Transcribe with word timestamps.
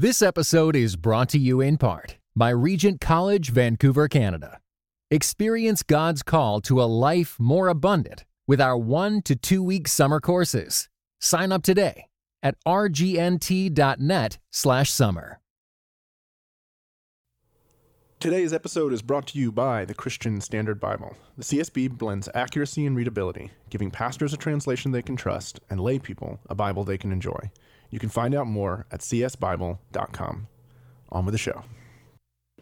This 0.00 0.22
episode 0.22 0.76
is 0.76 0.94
brought 0.94 1.28
to 1.30 1.40
you 1.40 1.60
in 1.60 1.76
part 1.76 2.18
by 2.36 2.50
Regent 2.50 3.00
College, 3.00 3.50
Vancouver, 3.50 4.06
Canada. 4.06 4.60
Experience 5.10 5.82
God's 5.82 6.22
call 6.22 6.60
to 6.60 6.80
a 6.80 6.86
life 6.86 7.34
more 7.40 7.66
abundant 7.66 8.24
with 8.46 8.60
our 8.60 8.78
one 8.78 9.22
to 9.22 9.34
two 9.34 9.60
week 9.60 9.88
summer 9.88 10.20
courses. 10.20 10.88
Sign 11.20 11.50
up 11.50 11.64
today 11.64 12.06
at 12.44 12.54
rgnt.net/slash 12.64 14.90
summer. 14.90 15.40
Today's 18.20 18.52
episode 18.52 18.92
is 18.92 19.02
brought 19.02 19.26
to 19.26 19.38
you 19.40 19.50
by 19.50 19.84
the 19.84 19.94
Christian 19.94 20.40
Standard 20.40 20.78
Bible. 20.78 21.16
The 21.36 21.42
CSB 21.42 21.98
blends 21.98 22.28
accuracy 22.36 22.86
and 22.86 22.94
readability, 22.94 23.50
giving 23.68 23.90
pastors 23.90 24.32
a 24.32 24.36
translation 24.36 24.92
they 24.92 25.02
can 25.02 25.16
trust 25.16 25.58
and 25.68 25.80
lay 25.80 25.98
people 25.98 26.38
a 26.48 26.54
Bible 26.54 26.84
they 26.84 26.98
can 26.98 27.10
enjoy. 27.10 27.50
You 27.90 27.98
can 27.98 28.08
find 28.08 28.34
out 28.34 28.46
more 28.46 28.86
at 28.90 29.00
csbible.com. 29.00 30.46
On 31.10 31.24
with 31.24 31.32
the 31.32 31.38
show. 31.38 31.64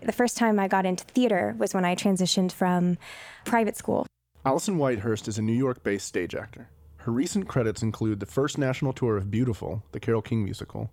The 0.02 0.12
first 0.12 0.36
time 0.36 0.60
I 0.60 0.68
got 0.68 0.86
into 0.86 1.04
theater 1.04 1.56
was 1.58 1.74
when 1.74 1.84
I 1.84 1.96
transitioned 1.96 2.52
from 2.52 2.96
private 3.44 3.76
school. 3.76 4.06
Allison 4.44 4.78
Whitehurst 4.78 5.26
is 5.26 5.38
a 5.38 5.42
New 5.42 5.52
York 5.52 5.82
based 5.82 6.06
stage 6.06 6.34
actor. 6.34 6.68
Her 6.98 7.12
recent 7.12 7.48
credits 7.48 7.82
include 7.82 8.20
the 8.20 8.26
first 8.26 8.58
national 8.58 8.92
tour 8.92 9.16
of 9.16 9.30
Beautiful, 9.30 9.82
the 9.92 10.00
Carole 10.00 10.22
King 10.22 10.44
musical, 10.44 10.90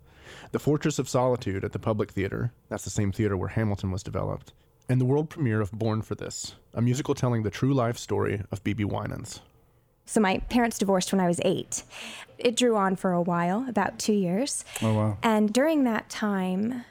The 0.52 0.58
Fortress 0.58 0.98
of 0.98 1.08
Solitude 1.08 1.64
at 1.64 1.72
the 1.72 1.78
Public 1.78 2.12
Theater, 2.12 2.52
that's 2.68 2.84
the 2.84 2.90
same 2.90 3.12
theater 3.12 3.36
where 3.36 3.48
Hamilton 3.48 3.90
was 3.90 4.02
developed, 4.02 4.52
and 4.88 5.00
the 5.00 5.04
world 5.04 5.28
premiere 5.28 5.60
of 5.60 5.72
Born 5.72 6.02
for 6.02 6.14
This, 6.14 6.54
a 6.72 6.80
musical 6.80 7.14
telling 7.14 7.42
the 7.42 7.50
true 7.50 7.74
life 7.74 7.98
story 7.98 8.42
of 8.52 8.62
BeBe 8.62 8.84
Winans. 8.84 9.40
So 10.06 10.20
my 10.20 10.38
parents 10.50 10.78
divorced 10.78 11.12
when 11.12 11.20
I 11.20 11.26
was 11.26 11.40
eight. 11.44 11.82
It 12.38 12.56
drew 12.56 12.76
on 12.76 12.96
for 12.96 13.12
a 13.12 13.22
while, 13.22 13.66
about 13.68 13.98
two 13.98 14.12
years. 14.12 14.64
Oh, 14.82 14.94
wow. 14.94 15.18
And 15.22 15.52
during 15.52 15.84
that 15.84 16.10
time, 16.10 16.84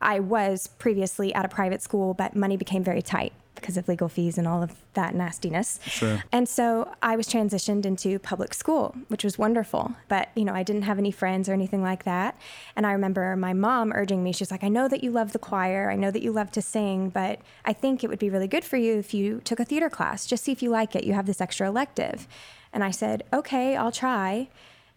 I 0.00 0.20
was 0.20 0.68
previously 0.78 1.34
at 1.34 1.44
a 1.44 1.48
private 1.48 1.82
school, 1.82 2.14
but 2.14 2.36
money 2.36 2.56
became 2.56 2.84
very 2.84 3.02
tight 3.02 3.32
because 3.60 3.76
of 3.76 3.88
legal 3.88 4.08
fees 4.08 4.38
and 4.38 4.46
all 4.46 4.62
of 4.62 4.72
that 4.94 5.14
nastiness. 5.14 5.80
Sure. 5.84 6.22
And 6.32 6.48
so 6.48 6.94
I 7.02 7.16
was 7.16 7.28
transitioned 7.28 7.84
into 7.84 8.18
public 8.18 8.54
school, 8.54 8.94
which 9.08 9.24
was 9.24 9.38
wonderful. 9.38 9.94
But, 10.08 10.28
you 10.34 10.44
know, 10.44 10.54
I 10.54 10.62
didn't 10.62 10.82
have 10.82 10.98
any 10.98 11.10
friends 11.10 11.48
or 11.48 11.52
anything 11.52 11.82
like 11.82 12.04
that. 12.04 12.38
And 12.76 12.86
I 12.86 12.92
remember 12.92 13.36
my 13.36 13.52
mom 13.52 13.92
urging 13.92 14.22
me, 14.22 14.32
she's 14.32 14.50
like, 14.50 14.64
I 14.64 14.68
know 14.68 14.88
that 14.88 15.02
you 15.02 15.10
love 15.10 15.32
the 15.32 15.38
choir, 15.38 15.90
I 15.90 15.96
know 15.96 16.10
that 16.10 16.22
you 16.22 16.32
love 16.32 16.50
to 16.52 16.62
sing, 16.62 17.10
but 17.10 17.40
I 17.64 17.72
think 17.72 18.02
it 18.02 18.08
would 18.08 18.18
be 18.18 18.30
really 18.30 18.48
good 18.48 18.64
for 18.64 18.76
you 18.76 18.98
if 18.98 19.14
you 19.14 19.40
took 19.40 19.60
a 19.60 19.64
theater 19.64 19.90
class. 19.90 20.26
Just 20.26 20.44
see 20.44 20.52
if 20.52 20.62
you 20.62 20.70
like 20.70 20.96
it. 20.96 21.04
You 21.04 21.14
have 21.14 21.26
this 21.26 21.40
extra 21.40 21.68
elective. 21.68 22.28
And 22.72 22.84
I 22.84 22.90
said, 22.90 23.24
okay, 23.32 23.76
I'll 23.76 23.92
try. 23.92 24.48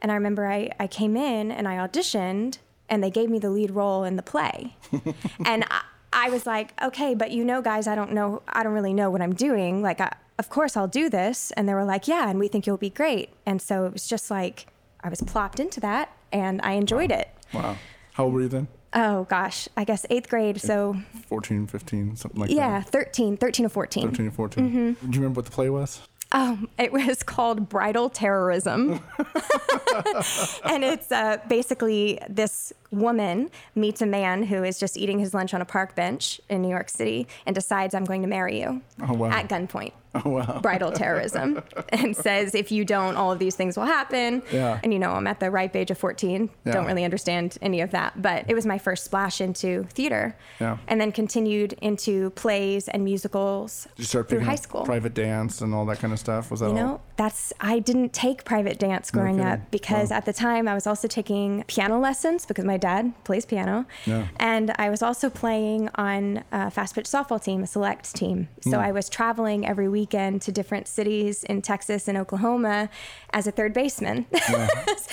And 0.02 0.12
I 0.12 0.16
remember 0.16 0.48
I, 0.48 0.72
I 0.80 0.88
came 0.88 1.16
in 1.16 1.52
and 1.52 1.68
I 1.68 1.76
auditioned 1.76 2.58
and 2.90 3.04
they 3.04 3.10
gave 3.10 3.30
me 3.30 3.40
the 3.40 3.50
lead 3.50 3.72
role 3.72 4.04
in 4.04 4.18
the 4.18 4.24
play. 4.24 4.76
and 5.46 5.64
I, 5.70 5.84
I 6.14 6.30
was 6.30 6.46
like, 6.46 6.74
okay, 6.82 7.16
but 7.16 7.32
you 7.32 7.44
know, 7.46 7.62
guys, 7.62 7.88
I 7.88 7.96
don't 7.96 8.12
know, 8.12 8.42
I 8.48 8.64
don't 8.64 8.74
really 8.74 8.94
know 8.94 9.10
what 9.10 9.22
I'm 9.22 9.34
doing. 9.34 9.82
Like, 9.82 10.02
I, 10.02 10.14
of 10.38 10.50
course 10.50 10.76
I'll 10.76 10.88
do 10.88 11.10
this. 11.10 11.52
And 11.52 11.68
they 11.68 11.74
were 11.74 11.86
like, 11.86 12.08
yeah, 12.08 12.30
and 12.30 12.40
we 12.40 12.48
think 12.48 12.68
you'll 12.68 12.78
be 12.78 12.90
great. 12.90 13.30
And 13.46 13.62
so 13.62 13.86
it 13.86 13.94
was 13.94 14.08
just 14.08 14.30
like, 14.30 14.68
I 15.04 15.10
was 15.10 15.22
plopped 15.22 15.60
into 15.60 15.80
that 15.80 16.12
and 16.32 16.62
I 16.64 16.74
enjoyed 16.74 17.12
it. 17.12 17.30
Wow. 17.54 17.78
How 18.14 18.26
old 18.26 18.34
were 18.34 18.42
you 18.42 18.48
then? 18.48 18.68
Oh 18.94 19.24
gosh, 19.26 19.70
I 19.78 19.86
guess 19.86 20.06
eighth 20.10 20.30
grade. 20.30 20.60
So 20.60 20.98
14, 21.28 21.66
15, 21.68 22.16
something 22.18 22.40
like 22.40 22.50
that. 22.50 22.56
yeah, 22.56 22.80
that? 22.80 22.90
13, 22.90 23.38
13 23.38 23.66
or 23.66 23.70
14. 23.70 24.10
13 24.10 24.28
or 24.28 24.32
14. 24.32 24.64
Mm-hmm. 24.64 25.10
Do 25.10 25.16
you 25.16 25.22
remember 25.22 25.40
what 25.40 25.46
the 25.46 25.52
play 25.52 25.70
was? 25.70 26.02
Oh, 26.34 26.60
it 26.78 26.92
was 26.92 27.24
called 27.24 27.70
Bridal 27.70 28.10
Terrorism. 28.10 29.00
and 30.66 30.84
it's 30.84 31.12
uh, 31.12 31.38
basically 31.48 32.20
this 32.30 32.74
woman 32.92 33.50
meets 33.76 34.02
a 34.02 34.06
man 34.06 34.44
who 34.44 34.64
is 34.64 34.80
just 34.80 34.98
eating 34.98 35.20
his 35.20 35.34
lunch 35.34 35.54
on 35.54 35.62
a 35.62 35.66
park 35.66 35.96
bench 35.96 36.40
in 36.50 36.62
New 36.62 36.70
York 36.70 36.90
City 36.90 37.28
and 37.46 37.56
decides, 37.56 37.96
I'm 37.96 38.06
going 38.06 38.22
to 38.22 38.28
marry 38.28 38.60
you 38.62 38.82
Oh, 39.02 39.14
wow. 39.14 39.30
at 39.32 39.48
gunpoint. 39.50 39.94
Oh, 40.14 40.30
wow. 40.30 40.60
Bridal 40.62 40.92
terrorism. 40.92 41.64
and 41.90 42.14
says, 42.18 42.54
if 42.54 42.70
you 42.70 42.84
don't, 42.84 43.16
all 43.16 43.32
of 43.32 43.40
these 43.40 43.56
things 43.56 43.78
will 43.78 43.86
happen. 43.86 44.44
Yeah. 44.52 44.78
And, 44.84 44.92
you 44.92 45.00
know, 45.00 45.12
I'm 45.12 45.26
at 45.26 45.40
the 45.40 45.50
ripe 45.50 45.74
age 45.74 45.90
of 45.90 45.98
14. 45.98 46.50
Yeah. 46.66 46.74
Don't 46.74 46.86
really 46.86 47.06
understand 47.06 47.58
any 47.62 47.80
of 47.80 47.92
that. 47.92 48.22
But 48.22 48.44
it 48.50 48.54
was 48.54 48.66
my 48.66 48.78
first 48.78 49.06
splash 49.06 49.40
into 49.40 49.86
theater. 49.86 50.36
Yeah. 50.60 50.80
And 50.90 51.00
then 51.00 51.14
continued 51.14 51.76
into 51.82 52.32
plays 52.32 52.90
and 52.90 53.06
musicals 53.06 53.88
Did 53.96 54.00
you 54.00 54.04
start 54.04 54.28
through 54.28 54.42
high 54.42 54.56
school. 54.56 54.84
private 54.84 55.14
dance 55.14 55.62
and 55.62 55.74
all 55.74 55.86
that 55.86 56.00
kind 56.00 56.12
of 56.12 56.20
stuff? 56.20 56.52
Was 56.52 56.60
that 56.60 56.66
You 56.66 56.72
all? 56.72 56.76
know, 56.78 57.02
that's 57.16 57.54
I 57.62 57.80
didn't 57.80 58.12
take 58.12 58.44
private 58.44 58.80
dance 58.80 59.12
growing 59.12 59.40
up 59.40 59.62
because 59.72 60.10
Wow. 60.12 60.18
at 60.18 60.26
the 60.26 60.34
time 60.34 60.68
I 60.68 60.74
was 60.74 60.88
also 60.88 61.08
taking 61.08 61.64
piano 61.68 61.98
lessons 62.02 62.46
because 62.46 62.66
my 62.66 62.76
dad 62.82 63.14
plays 63.24 63.46
piano, 63.46 63.86
Yeah. 64.06 64.28
and 64.40 64.74
I 64.78 64.90
was 64.90 65.02
also 65.02 65.30
playing 65.30 65.90
on 65.96 66.44
a 66.52 66.70
fast 66.70 66.96
pitch 66.96 67.06
softball 67.06 67.42
team, 67.42 67.64
a 67.64 67.68
select 67.68 68.14
team. 68.16 68.50
So 68.62 68.72
Hmm. 68.72 68.84
I 68.88 68.92
was 68.92 69.08
traveling 69.08 69.66
every 69.66 69.88
weekend 69.88 70.42
to 70.44 70.52
different 70.52 70.88
cities 70.88 71.44
in 71.46 71.62
Texas 71.62 72.08
and 72.10 72.18
Oklahoma 72.18 72.90
as 73.32 73.48
a 73.48 73.52
third 73.52 73.74
baseman. 73.74 74.26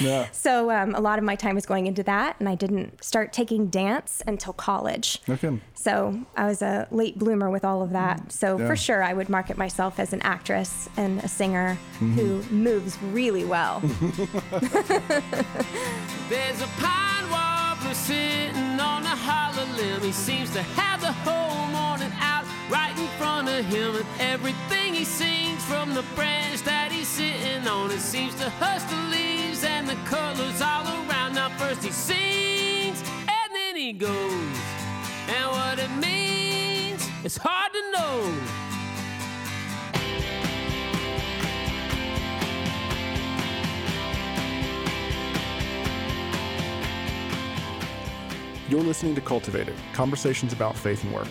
Yeah. 0.01 0.27
so 0.31 0.71
um, 0.71 0.95
a 0.95 1.01
lot 1.01 1.19
of 1.19 1.25
my 1.25 1.35
time 1.35 1.57
was 1.57 1.67
going 1.67 1.89
into 1.89 2.05
that, 2.05 2.37
and 2.39 2.49
I 2.49 2.55
didn't 2.55 3.03
start 3.03 3.33
taking 3.33 3.67
dance 3.67 4.23
until 4.29 4.53
college. 4.53 5.21
No 5.27 5.37
kidding. 5.37 5.61
So 5.75 6.21
I 6.37 6.47
was 6.47 6.63
a 6.63 6.87
late 6.93 7.19
bloomer 7.19 7.51
with 7.51 7.65
all 7.65 7.83
of 7.83 7.91
that. 7.91 8.31
So 8.31 8.57
Yeah. 8.59 8.67
for 8.69 8.77
sure, 8.77 9.03
I 9.03 9.13
would 9.13 9.29
market 9.29 9.59
myself 9.59 9.99
as 9.99 10.13
an 10.13 10.23
actress 10.23 10.89
and 10.97 11.19
a 11.25 11.29
singer 11.29 11.77
who 11.99 12.43
moves 12.51 12.97
really 13.03 13.45
well. 13.45 13.81
There's 16.29 16.61
a 16.63 16.69
pine 16.79 17.08
sitting 17.95 18.81
on 18.81 19.03
a 19.03 19.17
hollow 19.29 19.67
limb. 19.77 20.03
He 20.03 20.13
seems 20.13 20.51
to 20.51 20.63
have 20.63 21.01
the 21.01 21.13
whole 21.13 21.67
morning 21.69 22.13
out 22.21 22.45
right 22.71 22.97
in 22.99 23.09
front 23.19 23.49
of 23.49 23.65
him. 23.65 23.97
And 23.97 24.07
everything 24.21 24.95
he 24.95 25.05
sings 25.05 25.65
from 25.65 25.95
the 25.95 26.05
branch 26.15 26.63
that 26.63 26.93
he's 26.93 27.09
sitting 27.09 27.67
on, 27.67 27.91
it 27.91 28.01
seems 28.01 28.35
to 28.37 28.51
hush 28.51 28.83
the 28.85 29.01
leaves 29.17 29.65
and 29.65 29.89
the 29.89 29.97
colors 30.05 30.61
all 30.61 30.87
around. 30.87 31.35
Now, 31.35 31.51
first 31.59 31.83
he 31.83 31.91
sings 31.91 33.01
and 33.21 33.49
then 33.53 33.77
he 33.77 33.93
goes. 33.93 34.28
You're 48.79 48.87
listening 48.87 49.17
to 49.17 49.21
Cultivated 49.21 49.75
Conversations 49.93 50.53
about 50.53 50.77
Faith 50.77 51.03
and 51.03 51.13
Work. 51.13 51.27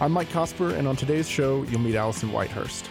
I'm 0.00 0.10
Mike 0.10 0.28
Cosper, 0.30 0.76
and 0.76 0.88
on 0.88 0.96
today's 0.96 1.28
show, 1.28 1.62
you'll 1.62 1.78
meet 1.78 1.94
Allison 1.94 2.30
Whitehurst. 2.30 2.88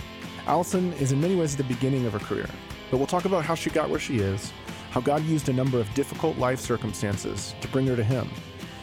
Allison 0.47 0.93
is 0.93 1.11
in 1.11 1.19
many 1.19 1.35
ways 1.35 1.51
at 1.51 1.57
the 1.57 1.65
beginning 1.65 2.05
of 2.05 2.13
her 2.13 2.19
career, 2.19 2.47
but 2.89 2.95
we'll 2.95 3.07
talk 3.07 3.25
about 3.25 3.43
how 3.43 3.55
she 3.55 3.69
got 3.69 3.89
where 3.89 3.99
she 3.99 4.19
is, 4.19 4.53
how 4.91 5.01
God 5.01 5.21
used 5.25 5.49
a 5.49 5.53
number 5.53 5.81
of 5.81 5.93
difficult 5.95 6.37
life 6.37 6.61
circumstances 6.61 7.55
to 7.59 7.67
bring 7.67 7.85
her 7.87 7.97
to 7.97 8.05
Him, 8.05 8.29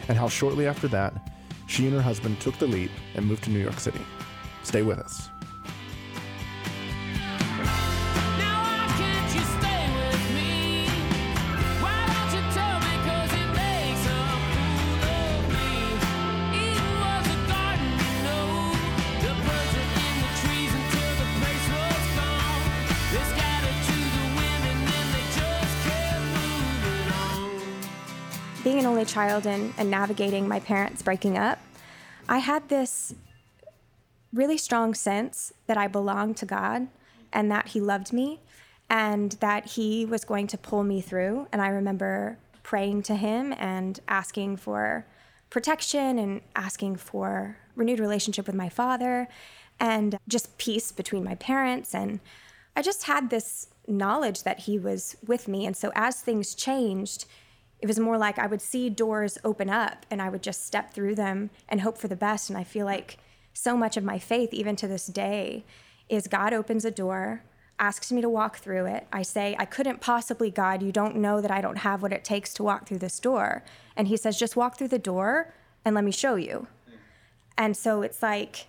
and 0.08 0.18
how 0.18 0.28
shortly 0.28 0.66
after 0.66 0.86
that, 0.88 1.14
she 1.66 1.86
and 1.86 1.94
her 1.94 2.02
husband 2.02 2.38
took 2.38 2.58
the 2.58 2.66
leap 2.66 2.90
and 3.14 3.24
moved 3.24 3.44
to 3.44 3.50
New 3.50 3.58
York 3.58 3.80
City. 3.80 4.02
Stay 4.64 4.82
with 4.82 4.98
us. 4.98 5.30
Child 29.10 29.46
and, 29.46 29.74
and 29.76 29.90
navigating 29.90 30.48
my 30.48 30.60
parents 30.60 31.02
breaking 31.02 31.36
up, 31.36 31.58
I 32.28 32.38
had 32.38 32.68
this 32.68 33.14
really 34.32 34.56
strong 34.56 34.94
sense 34.94 35.52
that 35.66 35.76
I 35.76 35.88
belonged 35.88 36.36
to 36.38 36.46
God 36.46 36.88
and 37.32 37.50
that 37.50 37.68
He 37.68 37.80
loved 37.80 38.12
me 38.12 38.40
and 38.88 39.32
that 39.40 39.66
He 39.66 40.04
was 40.04 40.24
going 40.24 40.46
to 40.48 40.58
pull 40.58 40.84
me 40.84 41.00
through. 41.00 41.48
And 41.52 41.60
I 41.60 41.68
remember 41.68 42.38
praying 42.62 43.02
to 43.04 43.16
Him 43.16 43.52
and 43.58 43.98
asking 44.08 44.58
for 44.58 45.04
protection 45.50 46.18
and 46.18 46.40
asking 46.54 46.96
for 46.96 47.56
renewed 47.74 47.98
relationship 48.00 48.46
with 48.46 48.54
my 48.54 48.68
father 48.68 49.26
and 49.80 50.16
just 50.28 50.56
peace 50.58 50.92
between 50.92 51.24
my 51.24 51.34
parents. 51.34 51.94
And 51.94 52.20
I 52.76 52.82
just 52.82 53.04
had 53.04 53.30
this 53.30 53.68
knowledge 53.88 54.44
that 54.44 54.60
He 54.60 54.78
was 54.78 55.16
with 55.26 55.48
me. 55.48 55.66
And 55.66 55.76
so 55.76 55.90
as 55.94 56.20
things 56.20 56.54
changed, 56.54 57.24
it 57.80 57.86
was 57.86 57.98
more 57.98 58.18
like 58.18 58.38
I 58.38 58.46
would 58.46 58.60
see 58.60 58.90
doors 58.90 59.38
open 59.44 59.70
up 59.70 60.04
and 60.10 60.20
I 60.20 60.28
would 60.28 60.42
just 60.42 60.66
step 60.66 60.92
through 60.92 61.14
them 61.14 61.50
and 61.68 61.80
hope 61.80 61.96
for 61.96 62.08
the 62.08 62.16
best. 62.16 62.50
And 62.50 62.58
I 62.58 62.64
feel 62.64 62.84
like 62.84 63.18
so 63.52 63.76
much 63.76 63.96
of 63.96 64.04
my 64.04 64.18
faith, 64.18 64.52
even 64.52 64.76
to 64.76 64.88
this 64.88 65.06
day, 65.06 65.64
is 66.08 66.26
God 66.26 66.52
opens 66.52 66.84
a 66.84 66.90
door, 66.90 67.42
asks 67.78 68.12
me 68.12 68.20
to 68.20 68.28
walk 68.28 68.58
through 68.58 68.86
it. 68.86 69.06
I 69.12 69.22
say, 69.22 69.56
I 69.58 69.64
couldn't 69.64 70.00
possibly, 70.00 70.50
God, 70.50 70.82
you 70.82 70.92
don't 70.92 71.16
know 71.16 71.40
that 71.40 71.50
I 71.50 71.60
don't 71.60 71.78
have 71.78 72.02
what 72.02 72.12
it 72.12 72.24
takes 72.24 72.52
to 72.54 72.62
walk 72.62 72.86
through 72.86 72.98
this 72.98 73.18
door. 73.18 73.64
And 73.96 74.08
he 74.08 74.16
says, 74.16 74.38
just 74.38 74.56
walk 74.56 74.76
through 74.76 74.88
the 74.88 74.98
door 74.98 75.54
and 75.84 75.94
let 75.94 76.04
me 76.04 76.12
show 76.12 76.36
you. 76.36 76.66
And 77.56 77.76
so 77.76 78.02
it's 78.02 78.22
like 78.22 78.66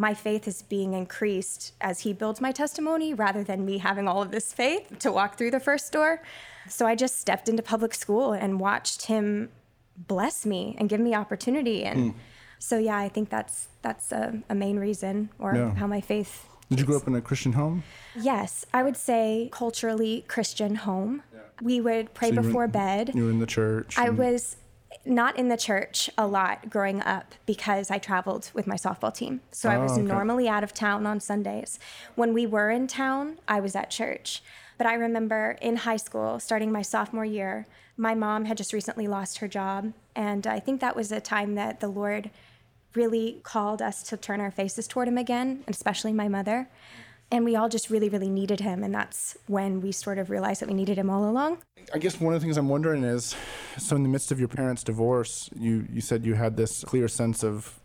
my 0.00 0.14
faith 0.14 0.48
is 0.48 0.62
being 0.62 0.94
increased 0.94 1.74
as 1.78 2.00
he 2.00 2.14
builds 2.14 2.40
my 2.40 2.50
testimony 2.50 3.12
rather 3.12 3.44
than 3.44 3.66
me 3.66 3.76
having 3.76 4.08
all 4.08 4.22
of 4.22 4.30
this 4.30 4.50
faith 4.50 4.98
to 4.98 5.12
walk 5.12 5.36
through 5.36 5.50
the 5.50 5.60
first 5.60 5.92
door. 5.92 6.22
So 6.70 6.86
I 6.86 6.94
just 6.94 7.20
stepped 7.20 7.50
into 7.50 7.62
public 7.62 7.92
school 7.92 8.32
and 8.32 8.58
watched 8.58 9.02
him 9.06 9.50
bless 9.98 10.46
me 10.46 10.74
and 10.78 10.88
give 10.88 11.00
me 11.00 11.14
opportunity. 11.14 11.84
And 11.84 12.12
hmm. 12.12 12.18
so, 12.58 12.78
yeah, 12.78 12.96
I 12.96 13.10
think 13.10 13.28
that's 13.28 13.68
that's 13.82 14.10
a, 14.10 14.42
a 14.48 14.54
main 14.54 14.78
reason 14.78 15.28
or 15.38 15.54
Yeah. 15.54 15.74
how 15.74 15.86
my 15.86 16.00
faith. 16.00 16.46
Did 16.70 16.80
you 16.80 16.86
grow 16.86 16.96
up 16.96 17.06
in 17.06 17.14
a 17.14 17.20
Christian 17.20 17.52
home? 17.52 17.82
Yes, 18.16 18.64
I 18.72 18.82
would 18.82 18.96
say 18.96 19.50
culturally 19.52 20.24
Christian 20.28 20.76
home. 20.76 21.22
We 21.60 21.78
would 21.78 22.14
pray 22.14 22.30
So 22.30 22.36
before 22.40 22.68
bed. 22.68 23.10
You 23.14 23.24
were 23.24 23.30
in 23.30 23.38
the 23.38 23.46
church. 23.46 23.98
I 23.98 24.08
was 24.08 24.56
not 25.04 25.38
in 25.38 25.48
the 25.48 25.56
church 25.56 26.10
a 26.18 26.26
lot 26.26 26.68
growing 26.68 27.00
up 27.02 27.34
because 27.46 27.90
I 27.90 27.98
traveled 27.98 28.50
with 28.52 28.66
my 28.66 28.76
softball 28.76 29.14
team. 29.14 29.40
So 29.50 29.68
I 29.68 29.76
oh, 29.76 29.82
was 29.82 29.92
Oh, 29.92 29.94
okay. 29.96 30.02
normally 30.02 30.48
out 30.48 30.62
of 30.62 30.74
town 30.74 31.06
on 31.06 31.20
Sundays. 31.20 31.78
When 32.14 32.34
we 32.34 32.46
were 32.46 32.70
in 32.70 32.86
town, 32.86 33.38
I 33.48 33.60
was 33.60 33.74
at 33.74 33.90
church. 33.90 34.42
But 34.76 34.86
I 34.86 34.94
remember 34.94 35.58
in 35.60 35.76
high 35.76 35.96
school, 35.96 36.38
starting 36.38 36.72
my 36.72 36.82
sophomore 36.82 37.24
year, 37.24 37.66
my 37.96 38.14
mom 38.14 38.46
had 38.46 38.56
just 38.56 38.72
recently 38.72 39.06
lost 39.06 39.38
her 39.38 39.48
job. 39.48 39.92
And 40.16 40.46
I 40.46 40.58
think 40.58 40.80
that 40.80 40.96
was 40.96 41.12
a 41.12 41.20
time 41.20 41.54
that 41.54 41.80
the 41.80 41.88
Lord 41.88 42.30
really 42.94 43.40
called 43.42 43.82
us 43.82 44.02
to 44.04 44.16
turn 44.16 44.40
our 44.40 44.50
faces 44.50 44.88
toward 44.88 45.08
Him 45.08 45.18
again, 45.18 45.62
and 45.66 45.74
especially 45.74 46.12
my 46.12 46.28
mother. 46.28 46.68
And 47.32 47.44
we 47.44 47.54
all 47.54 47.68
just 47.68 47.90
really, 47.90 48.08
really 48.08 48.28
needed 48.28 48.60
Him. 48.60 48.82
And 48.82 48.94
that's 48.94 49.36
when 49.46 49.80
we 49.80 49.92
sort 49.92 50.18
of 50.18 50.30
realized 50.30 50.60
that 50.62 50.68
we 50.68 50.74
needed 50.74 50.98
Him 50.98 51.08
all 51.08 51.28
along. 51.28 51.58
I 51.94 51.98
guess 51.98 52.20
one 52.20 52.34
of 52.34 52.40
the 52.40 52.44
things 52.44 52.56
I'm 52.56 52.68
wondering 52.68 53.04
is, 53.04 53.34
so 53.78 53.96
in 53.96 54.02
the 54.02 54.08
midst 54.08 54.32
of 54.32 54.38
your 54.38 54.48
parents' 54.48 54.82
divorce, 54.82 55.48
you 55.54 55.86
you 55.92 56.00
said 56.00 56.24
you 56.24 56.34
had 56.34 56.56
this 56.56 56.84
clear 56.84 57.08
sense 57.08 57.42
of 57.44 57.80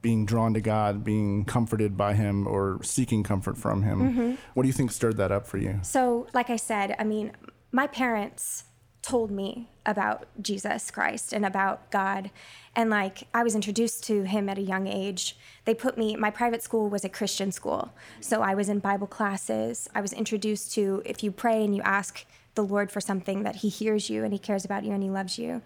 being 0.00 0.26
drawn 0.26 0.52
to 0.52 0.60
God, 0.60 1.02
being 1.02 1.44
comforted 1.46 1.96
by 1.96 2.12
Him, 2.12 2.46
or 2.46 2.78
seeking 2.82 3.22
comfort 3.22 3.56
from 3.56 3.82
Him. 3.82 4.00
Mm-hmm. 4.00 4.34
What 4.52 4.64
do 4.64 4.66
you 4.68 4.72
think 4.72 4.92
stirred 4.92 5.16
that 5.16 5.32
up 5.32 5.46
for 5.46 5.56
you? 5.56 5.80
So, 5.82 6.26
like 6.34 6.50
I 6.50 6.56
said, 6.56 6.94
I 6.98 7.04
mean, 7.04 7.32
my 7.72 7.86
parents 7.86 8.64
told 9.02 9.30
me 9.30 9.70
about 9.86 10.26
Jesus 10.40 10.90
Christ 10.90 11.32
and 11.32 11.44
about 11.44 11.90
God. 11.90 12.30
And 12.74 12.90
like 12.90 13.28
I 13.34 13.42
was 13.42 13.54
introduced 13.54 14.04
to 14.04 14.22
him 14.22 14.48
at 14.48 14.58
a 14.58 14.62
young 14.62 14.86
age. 14.86 15.36
They 15.64 15.74
put 15.74 15.98
me, 15.98 16.16
my 16.16 16.30
private 16.30 16.62
school 16.62 16.88
was 16.88 17.04
a 17.04 17.08
Christian 17.08 17.52
school. 17.52 17.92
So 18.20 18.42
I 18.42 18.54
was 18.54 18.68
in 18.68 18.78
Bible 18.78 19.06
classes. 19.06 19.88
I 19.94 20.00
was 20.00 20.12
introduced 20.12 20.72
to 20.74 21.02
if 21.04 21.22
you 21.22 21.30
pray 21.30 21.64
and 21.64 21.74
you 21.74 21.82
ask 21.82 22.24
the 22.54 22.64
Lord 22.64 22.90
for 22.92 23.00
something, 23.00 23.42
that 23.42 23.56
he 23.56 23.68
hears 23.68 24.08
you 24.08 24.24
and 24.24 24.32
he 24.32 24.38
cares 24.38 24.64
about 24.64 24.84
you 24.84 24.92
and 24.92 25.02
he 25.02 25.10
loves 25.10 25.38
you. 25.38 25.60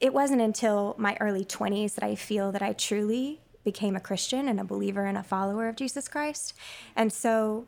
It 0.00 0.12
wasn't 0.12 0.40
until 0.40 0.96
my 0.98 1.16
early 1.20 1.44
20s 1.44 1.94
that 1.94 2.04
I 2.04 2.16
feel 2.16 2.50
that 2.52 2.62
I 2.62 2.72
truly 2.72 3.40
became 3.64 3.94
a 3.94 4.00
Christian 4.00 4.48
and 4.48 4.58
a 4.58 4.64
believer 4.64 5.04
and 5.04 5.16
a 5.16 5.22
follower 5.22 5.68
of 5.68 5.76
Jesus 5.76 6.08
Christ. 6.08 6.54
And 6.96 7.12
so 7.12 7.66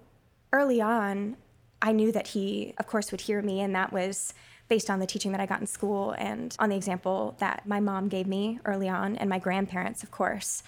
early 0.53 0.81
on, 0.81 1.37
I 1.81 1.93
knew 1.93 2.11
that 2.13 2.29
he, 2.29 2.75
of 2.79 2.87
course, 2.87 3.11
would 3.11 3.21
hear 3.23 3.43
me, 3.43 3.61
and 3.61 3.75
that 3.75 3.93
was 3.93 4.33
based 4.75 4.91
on 4.91 4.99
the 4.99 5.07
teaching 5.07 5.31
that 5.31 5.41
I 5.41 5.47
got 5.47 5.61
in 5.61 5.69
school 5.69 6.17
and 6.19 6.57
on 6.59 6.69
the 6.69 6.75
example 6.75 7.37
that 7.39 7.65
my 7.65 7.79
mom 7.79 8.09
gave 8.09 8.27
me 8.27 8.59
early 8.65 8.89
on, 8.89 9.17
and 9.19 9.31
my 9.31 9.39
grandparents, 9.39 10.03
of 10.03 10.11
course. 10.11 10.65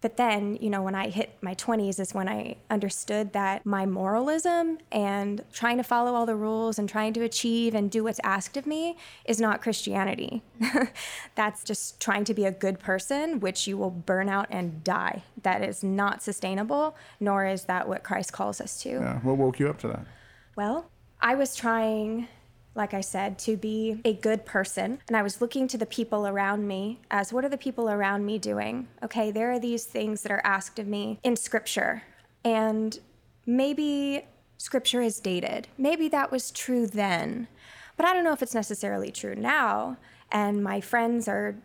But 0.00 0.16
then, 0.16 0.58
you 0.60 0.70
know, 0.70 0.82
when 0.82 0.96
I 0.96 1.08
hit 1.08 1.38
my 1.40 1.54
20s 1.54 2.00
is 2.00 2.12
when 2.12 2.28
I 2.28 2.56
understood 2.68 3.32
that 3.34 3.64
my 3.64 3.86
moralism 3.86 4.78
and 4.90 5.44
trying 5.52 5.76
to 5.76 5.84
follow 5.84 6.14
all 6.16 6.26
the 6.26 6.34
rules 6.34 6.80
and 6.80 6.88
trying 6.88 7.12
to 7.12 7.22
achieve 7.22 7.76
and 7.76 7.92
do 7.92 8.02
what's 8.02 8.18
asked 8.24 8.56
of 8.56 8.66
me 8.66 8.96
is 9.24 9.40
not 9.40 9.62
Christianity. 9.62 10.42
That's 11.36 11.62
just 11.62 12.00
trying 12.00 12.24
to 12.24 12.34
be 12.34 12.44
a 12.44 12.50
good 12.50 12.80
person, 12.80 13.38
which 13.38 13.68
you 13.68 13.78
will 13.78 13.92
burn 13.92 14.28
out 14.28 14.48
and 14.50 14.82
die. 14.82 15.22
That 15.44 15.62
is 15.62 15.84
not 15.84 16.24
sustainable, 16.24 16.96
nor 17.20 17.46
is 17.46 17.66
that 17.66 17.88
what 17.88 18.02
Christ 18.02 18.32
calls 18.32 18.60
us 18.60 18.82
to. 18.82 18.88
Yeah. 18.88 19.20
What 19.20 19.36
woke 19.36 19.60
you 19.60 19.68
up 19.68 19.78
to 19.82 19.88
that? 19.88 20.06
Well, 20.56 20.90
I 21.20 21.34
was 21.34 21.56
trying, 21.56 22.28
like 22.78 22.94
I 22.94 23.02
said, 23.02 23.38
to 23.40 23.56
be 23.56 24.00
a 24.04 24.14
good 24.14 24.46
person. 24.46 25.00
And 25.08 25.16
I 25.16 25.22
was 25.22 25.42
looking 25.42 25.68
to 25.68 25.76
the 25.76 25.84
people 25.84 26.26
around 26.26 26.66
me 26.66 27.00
as 27.10 27.32
what 27.32 27.44
are 27.44 27.48
the 27.48 27.58
people 27.58 27.90
around 27.90 28.24
me 28.24 28.38
doing? 28.38 28.88
Okay, 29.02 29.30
there 29.30 29.50
are 29.52 29.58
these 29.58 29.84
things 29.84 30.22
that 30.22 30.32
are 30.32 30.40
asked 30.44 30.78
of 30.78 30.86
me 30.86 31.18
in 31.24 31.36
scripture. 31.36 32.04
And 32.44 32.98
maybe 33.44 34.24
scripture 34.56 35.02
is 35.02 35.20
dated. 35.20 35.68
Maybe 35.76 36.08
that 36.08 36.30
was 36.30 36.50
true 36.50 36.86
then. 36.86 37.48
But 37.96 38.06
I 38.06 38.14
don't 38.14 38.24
know 38.24 38.32
if 38.32 38.42
it's 38.42 38.54
necessarily 38.54 39.10
true 39.10 39.34
now. 39.34 39.98
And 40.30 40.62
my 40.62 40.80
friends 40.80 41.26
are 41.26 41.56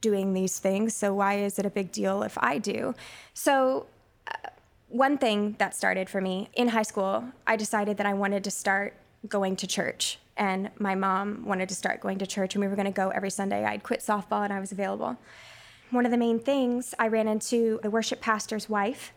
doing 0.00 0.34
these 0.34 0.58
things. 0.58 0.92
So 0.94 1.14
why 1.14 1.38
is 1.38 1.58
it 1.58 1.66
a 1.66 1.70
big 1.70 1.92
deal 1.92 2.22
if 2.22 2.36
I 2.38 2.58
do? 2.58 2.94
So 3.32 3.86
uh, 4.26 4.48
one 4.88 5.18
thing 5.18 5.54
that 5.58 5.74
started 5.74 6.10
for 6.10 6.20
me 6.20 6.50
in 6.54 6.68
high 6.68 6.82
school, 6.82 7.24
I 7.46 7.56
decided 7.56 7.96
that 7.98 8.06
I 8.06 8.14
wanted 8.14 8.42
to 8.44 8.50
start 8.50 8.94
going 9.28 9.56
to 9.56 9.66
church. 9.66 10.18
And 10.38 10.70
my 10.78 10.94
mom 10.94 11.44
wanted 11.44 11.68
to 11.68 11.74
start 11.74 12.00
going 12.00 12.18
to 12.18 12.26
church, 12.26 12.54
and 12.54 12.62
we 12.62 12.68
were 12.68 12.76
going 12.76 12.86
to 12.86 12.92
go 12.92 13.10
every 13.10 13.30
Sunday. 13.30 13.64
I'd 13.64 13.82
quit 13.82 14.00
softball 14.00 14.44
and 14.44 14.52
I 14.52 14.60
was 14.60 14.72
available. 14.72 15.18
One 15.90 16.04
of 16.04 16.12
the 16.12 16.18
main 16.18 16.38
things, 16.38 16.94
I 16.98 17.08
ran 17.08 17.28
into 17.28 17.80
the 17.82 17.90
worship 17.90 18.20
pastor's 18.20 18.68
wife. 18.68 19.12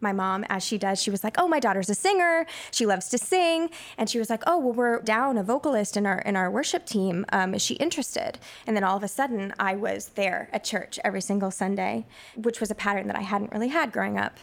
My 0.00 0.12
mom, 0.12 0.44
as 0.48 0.64
she 0.64 0.78
does, 0.78 1.02
she 1.02 1.10
was 1.10 1.24
like, 1.24 1.36
"Oh, 1.38 1.48
my 1.48 1.58
daughter's 1.58 1.90
a 1.90 1.94
singer. 1.94 2.46
She 2.70 2.86
loves 2.86 3.08
to 3.08 3.18
sing." 3.18 3.70
And 3.98 4.08
she 4.08 4.18
was 4.18 4.30
like, 4.30 4.42
"Oh, 4.46 4.58
well, 4.58 4.72
we're 4.72 5.00
down 5.00 5.38
a 5.38 5.42
vocalist 5.42 5.96
in 5.96 6.06
our 6.06 6.18
in 6.18 6.36
our 6.36 6.50
worship 6.50 6.86
team. 6.86 7.24
Um, 7.32 7.54
is 7.54 7.62
she 7.62 7.74
interested?" 7.74 8.38
And 8.66 8.76
then 8.76 8.84
all 8.84 8.96
of 8.96 9.02
a 9.02 9.08
sudden, 9.08 9.54
I 9.58 9.74
was 9.74 10.10
there 10.10 10.48
at 10.52 10.64
church 10.64 10.98
every 11.02 11.22
single 11.22 11.50
Sunday, 11.50 12.06
which 12.36 12.60
was 12.60 12.70
a 12.70 12.74
pattern 12.74 13.06
that 13.08 13.16
I 13.16 13.22
hadn't 13.22 13.52
really 13.52 13.68
had 13.68 13.90
growing 13.90 14.18
up. 14.18 14.38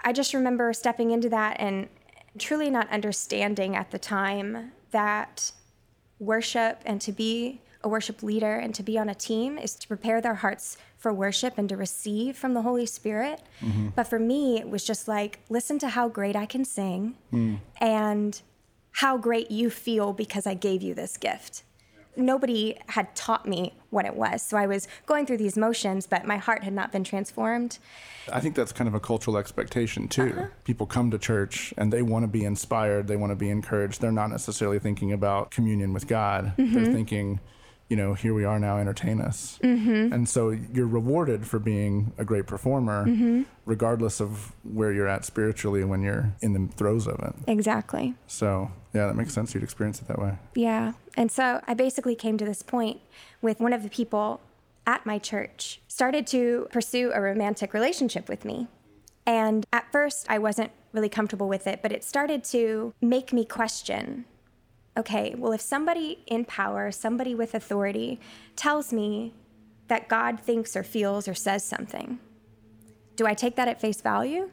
I 0.00 0.12
just 0.12 0.34
remember 0.34 0.72
stepping 0.72 1.10
into 1.10 1.28
that 1.28 1.56
and 1.58 1.88
truly 2.38 2.70
not 2.70 2.90
understanding 2.90 3.74
at 3.74 3.90
the 3.90 3.98
time 3.98 4.72
that 4.90 5.52
worship 6.18 6.82
and 6.84 7.00
to 7.00 7.12
be 7.12 7.60
a 7.82 7.88
worship 7.88 8.22
leader 8.22 8.56
and 8.56 8.74
to 8.74 8.82
be 8.82 8.98
on 8.98 9.08
a 9.08 9.14
team 9.14 9.56
is 9.56 9.74
to 9.76 9.86
prepare 9.86 10.20
their 10.20 10.34
hearts 10.34 10.76
for 10.96 11.12
worship 11.12 11.56
and 11.58 11.68
to 11.68 11.76
receive 11.76 12.36
from 12.36 12.54
the 12.54 12.62
Holy 12.62 12.86
Spirit. 12.86 13.40
Mm-hmm. 13.60 13.88
But 13.94 14.04
for 14.04 14.18
me, 14.18 14.58
it 14.58 14.68
was 14.68 14.84
just 14.84 15.06
like, 15.06 15.38
listen 15.48 15.78
to 15.80 15.88
how 15.88 16.08
great 16.08 16.34
I 16.34 16.44
can 16.44 16.64
sing 16.64 17.14
mm. 17.32 17.60
and 17.80 18.40
how 18.92 19.16
great 19.16 19.50
you 19.50 19.70
feel 19.70 20.12
because 20.12 20.46
I 20.46 20.54
gave 20.54 20.82
you 20.82 20.92
this 20.92 21.16
gift. 21.16 21.62
Nobody 22.18 22.76
had 22.88 23.14
taught 23.14 23.46
me 23.46 23.74
what 23.90 24.04
it 24.04 24.14
was. 24.16 24.42
So 24.42 24.56
I 24.56 24.66
was 24.66 24.88
going 25.06 25.24
through 25.24 25.38
these 25.38 25.56
motions, 25.56 26.06
but 26.06 26.26
my 26.26 26.36
heart 26.36 26.64
had 26.64 26.72
not 26.74 26.92
been 26.92 27.04
transformed. 27.04 27.78
I 28.30 28.40
think 28.40 28.54
that's 28.54 28.72
kind 28.72 28.88
of 28.88 28.94
a 28.94 29.00
cultural 29.00 29.38
expectation 29.38 30.08
too. 30.08 30.34
Uh-huh. 30.36 30.46
People 30.64 30.84
come 30.86 31.10
to 31.12 31.18
church 31.18 31.72
and 31.78 31.92
they 31.92 32.02
want 32.02 32.24
to 32.24 32.28
be 32.28 32.44
inspired, 32.44 33.06
they 33.06 33.16
want 33.16 33.30
to 33.30 33.36
be 33.36 33.48
encouraged. 33.48 34.00
They're 34.02 34.12
not 34.12 34.28
necessarily 34.30 34.78
thinking 34.78 35.12
about 35.12 35.50
communion 35.50 35.94
with 35.94 36.06
God. 36.06 36.52
Mm-hmm. 36.58 36.74
They're 36.74 36.92
thinking, 36.92 37.40
you 37.88 37.96
know, 37.96 38.12
here 38.12 38.34
we 38.34 38.44
are 38.44 38.58
now, 38.58 38.76
entertain 38.76 39.18
us. 39.20 39.58
Mm-hmm. 39.62 40.12
And 40.12 40.28
so 40.28 40.50
you're 40.50 40.86
rewarded 40.86 41.46
for 41.46 41.58
being 41.58 42.12
a 42.18 42.24
great 42.24 42.46
performer, 42.46 43.06
Mm-hmm. 43.06 43.44
regardless 43.64 44.20
of 44.20 44.52
where 44.62 44.92
you're 44.92 45.08
at 45.08 45.24
spiritually 45.24 45.82
when 45.84 46.02
you're 46.02 46.34
in 46.42 46.52
the 46.52 46.70
throes 46.74 47.06
of 47.06 47.18
it. 47.20 47.34
Exactly. 47.46 48.14
So, 48.26 48.70
yeah, 48.92 49.06
that 49.06 49.16
makes 49.16 49.34
sense. 49.34 49.54
You'd 49.54 49.62
experience 49.62 50.00
it 50.00 50.08
that 50.08 50.18
way. 50.18 50.38
Yeah. 50.54 50.92
And 51.16 51.30
so 51.30 51.60
I 51.66 51.74
basically 51.74 52.14
came 52.14 52.38
to 52.38 52.44
this 52.44 52.62
point 52.62 53.00
with 53.42 53.60
one 53.60 53.72
of 53.72 53.82
the 53.82 53.90
people 53.90 54.40
at 54.86 55.04
my 55.04 55.18
church 55.18 55.80
started 55.88 56.26
to 56.28 56.66
pursue 56.72 57.12
a 57.12 57.20
romantic 57.20 57.74
relationship 57.74 58.28
with 58.28 58.44
me. 58.44 58.66
And 59.26 59.66
at 59.72 59.92
first 59.92 60.26
I 60.30 60.38
wasn't 60.38 60.72
really 60.92 61.10
comfortable 61.10 61.48
with 61.48 61.66
it, 61.66 61.82
but 61.82 61.92
it 61.92 62.02
started 62.02 62.42
to 62.44 62.94
make 63.00 63.32
me 63.32 63.44
question 63.44 64.24
okay, 64.96 65.32
well, 65.38 65.52
if 65.52 65.60
somebody 65.60 66.18
in 66.26 66.44
power, 66.44 66.90
somebody 66.90 67.32
with 67.32 67.54
authority 67.54 68.18
tells 68.56 68.92
me 68.92 69.32
that 69.86 70.08
God 70.08 70.40
thinks 70.40 70.74
or 70.74 70.82
feels 70.82 71.28
or 71.28 71.34
says 71.34 71.64
something, 71.64 72.18
do 73.14 73.24
I 73.24 73.34
take 73.34 73.54
that 73.56 73.68
at 73.68 73.80
face 73.80 74.00
value? 74.00 74.50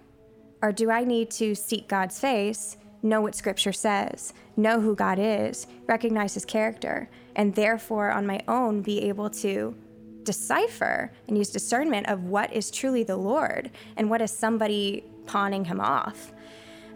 Or 0.62 0.72
do 0.72 0.92
I 0.92 1.04
need 1.04 1.32
to 1.32 1.56
seek 1.56 1.88
God's 1.88 2.20
face, 2.20 2.78
know 3.06 3.22
what 3.22 3.36
Scripture 3.36 3.74
says, 3.74 4.34
know 4.58 4.82
who 4.82 4.96
God 4.96 5.20
is, 5.20 5.68
recognize 5.88 6.34
His 6.34 6.46
character, 6.46 7.10
and 7.36 7.56
therefore 7.56 8.12
on 8.12 8.26
my 8.26 8.42
own 8.48 8.82
be 8.82 9.04
able 9.04 9.30
to 9.30 9.76
decipher 10.24 11.12
and 11.28 11.38
use 11.38 11.50
discernment 11.50 12.08
of 12.08 12.24
what 12.24 12.52
is 12.52 12.72
truly 12.72 13.04
the 13.04 13.16
Lord 13.16 13.70
and 13.96 14.10
what 14.10 14.22
is 14.22 14.32
somebody 14.32 15.04
pawning 15.26 15.66
Him 15.66 15.80
off? 15.80 16.34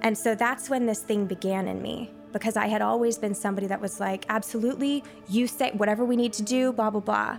And 0.02 0.18
so 0.18 0.36
that's 0.36 0.70
when 0.70 0.86
this 0.86 1.02
thing 1.02 1.26
began 1.26 1.68
in 1.68 1.82
me 1.82 2.12
because 2.32 2.56
I 2.58 2.68
had 2.68 2.82
always 2.82 3.18
been 3.18 3.34
somebody 3.34 3.68
that 3.68 3.82
was 3.82 4.00
like, 4.00 4.26
absolutely, 4.30 5.04
you 5.28 5.48
say 5.48 5.72
whatever 5.72 6.06
we 6.06 6.16
need 6.16 6.34
to 6.34 6.44
do, 6.44 6.72
blah, 6.72 6.90
blah, 6.90 7.02
blah. 7.02 7.38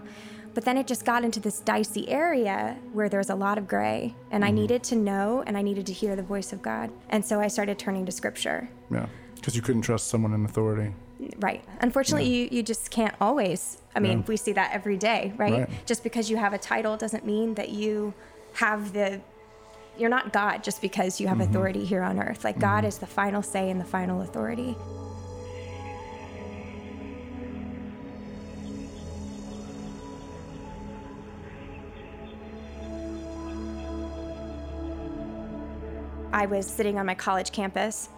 But 0.54 0.64
then 0.64 0.76
it 0.76 0.87
just 0.87 1.04
got 1.04 1.25
into 1.25 1.40
this 1.40 1.61
dicey 1.61 2.09
area 2.09 2.76
where 2.92 3.09
there 3.09 3.21
was 3.21 3.30
a 3.30 3.35
lot 3.35 3.57
of 3.57 3.69
gray, 3.69 4.14
and 4.30 4.45
I 4.45 4.49
mm-hmm. 4.49 4.57
needed 4.57 4.83
to 4.85 4.97
know 4.97 5.45
and 5.47 5.57
I 5.57 5.62
needed 5.62 5.87
to 5.87 5.92
hear 5.92 6.16
the 6.16 6.23
voice 6.23 6.52
of 6.52 6.61
God. 6.61 6.90
And 7.09 7.25
so 7.25 7.40
I 7.40 7.49
started 7.49 7.78
turning 7.78 8.04
to 8.07 8.12
scripture. 8.12 8.69
Yeah. 8.90 9.07
Because 9.37 9.57
you 9.57 9.62
couldn't 9.62 9.83
trust 9.83 10.09
someone 10.09 10.35
in 10.35 10.45
authority. 10.45 10.95
Right. 11.38 11.64
Unfortunately, 11.80 12.28
you, 12.28 12.49
you 12.50 12.62
just 12.62 12.90
can't 12.90 13.14
always. 13.21 13.78
I 13.95 14.00
mean, 14.00 14.19
Yeah. 14.19 14.25
we 14.26 14.37
see 14.37 14.52
that 14.52 14.73
every 14.73 14.97
day, 14.97 15.33
right? 15.37 15.52
Right. 15.52 15.87
Just 15.87 16.02
because 16.02 16.30
you 16.30 16.37
have 16.37 16.52
a 16.52 16.59
title 16.59 16.97
doesn't 16.97 17.25
mean 17.25 17.54
that 17.54 17.71
you 17.71 18.12
have 18.54 18.92
the. 18.92 19.21
You're 19.99 20.11
not 20.11 20.33
God 20.33 20.64
just 20.64 20.80
because 20.80 21.21
you 21.21 21.28
have 21.28 21.38
mm-hmm. 21.38 21.50
authority 21.50 21.85
here 21.85 22.02
on 22.02 22.19
earth. 22.19 22.42
Like, 22.42 22.54
mm-hmm. 22.54 22.62
God 22.62 22.85
is 22.85 22.99
the 22.99 23.07
final 23.07 23.42
say 23.42 23.71
and 23.71 23.80
the 23.80 23.85
final 23.85 24.23
authority. 24.23 24.76
I 36.32 36.46
was 36.46 36.64
sitting 36.66 36.99
on 36.99 37.06
my 37.06 37.14
college 37.14 37.50
campus 37.50 38.08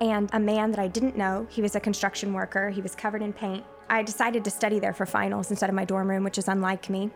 and 0.00 0.28
a 0.34 0.38
man 0.38 0.70
that 0.70 0.78
I 0.78 0.86
didn't 0.86 1.16
know, 1.16 1.46
he 1.50 1.62
was 1.62 1.74
a 1.74 1.80
construction 1.80 2.32
worker, 2.34 2.68
he 2.68 2.82
was 2.82 2.94
covered 2.94 3.22
in 3.22 3.32
paint. 3.32 3.64
I 3.88 4.02
decided 4.02 4.44
to 4.44 4.50
study 4.50 4.78
there 4.78 4.92
for 4.92 5.06
finals 5.06 5.50
instead 5.50 5.70
of 5.70 5.74
my 5.74 5.86
dorm 5.86 6.10
room, 6.10 6.24
which 6.24 6.36
is 6.36 6.46
unlike 6.46 6.90
me. 6.90 7.10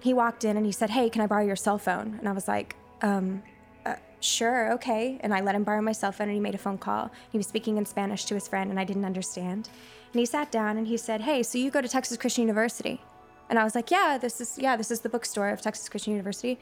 He 0.00 0.12
walked 0.12 0.44
in 0.44 0.56
and 0.56 0.66
he 0.66 0.72
said, 0.72 0.90
Hey, 0.90 1.08
can 1.08 1.22
I 1.22 1.26
borrow 1.26 1.46
your 1.46 1.56
cell 1.56 1.78
phone? 1.78 2.16
And 2.18 2.28
I 2.28 2.32
was 2.32 2.48
like, 2.48 2.74
um, 3.02 3.42
uh, 3.86 3.94
sure, 4.20 4.72
okay. 4.72 5.18
And 5.22 5.32
I 5.32 5.40
let 5.40 5.54
him 5.54 5.62
borrow 5.62 5.80
my 5.80 5.92
cell 5.92 6.10
phone 6.10 6.26
and 6.26 6.34
he 6.34 6.40
made 6.40 6.56
a 6.56 6.58
phone 6.58 6.78
call. 6.78 7.10
He 7.30 7.38
was 7.38 7.46
speaking 7.46 7.78
in 7.78 7.86
Spanish 7.86 8.24
to 8.26 8.34
his 8.34 8.48
friend 8.48 8.70
and 8.70 8.80
I 8.80 8.84
didn't 8.84 9.04
understand. 9.04 9.68
And 10.12 10.18
he 10.18 10.26
sat 10.26 10.50
down 10.50 10.76
and 10.76 10.88
he 10.88 10.96
said, 10.96 11.20
Hey, 11.20 11.44
so 11.44 11.56
you 11.56 11.70
go 11.70 11.80
to 11.80 11.88
Texas 11.88 12.16
Christian 12.16 12.42
University? 12.42 13.00
And 13.48 13.60
I 13.60 13.64
was 13.64 13.76
like, 13.76 13.92
Yeah, 13.92 14.18
this 14.20 14.40
is 14.40 14.58
yeah, 14.58 14.76
this 14.76 14.90
is 14.90 15.00
the 15.00 15.08
bookstore 15.08 15.50
of 15.50 15.60
Texas 15.60 15.88
Christian 15.88 16.12
University. 16.12 16.58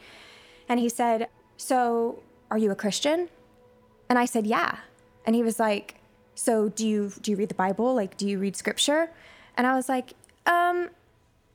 And 0.68 0.78
he 0.78 0.90
said, 0.90 1.28
So 1.56 2.22
are 2.50 2.58
you 2.58 2.70
a 2.70 2.74
Christian? 2.74 3.28
And 4.08 4.18
I 4.18 4.24
said, 4.24 4.46
Yeah. 4.46 4.78
And 5.24 5.34
he 5.34 5.42
was 5.42 5.58
like, 5.58 5.96
So 6.34 6.68
do 6.68 6.86
you 6.86 7.12
do 7.20 7.30
you 7.30 7.36
read 7.36 7.48
the 7.48 7.54
Bible? 7.54 7.94
Like, 7.94 8.16
do 8.16 8.28
you 8.28 8.38
read 8.38 8.56
scripture? 8.56 9.10
And 9.56 9.66
I 9.66 9.74
was 9.74 9.88
like, 9.88 10.12
um, 10.44 10.90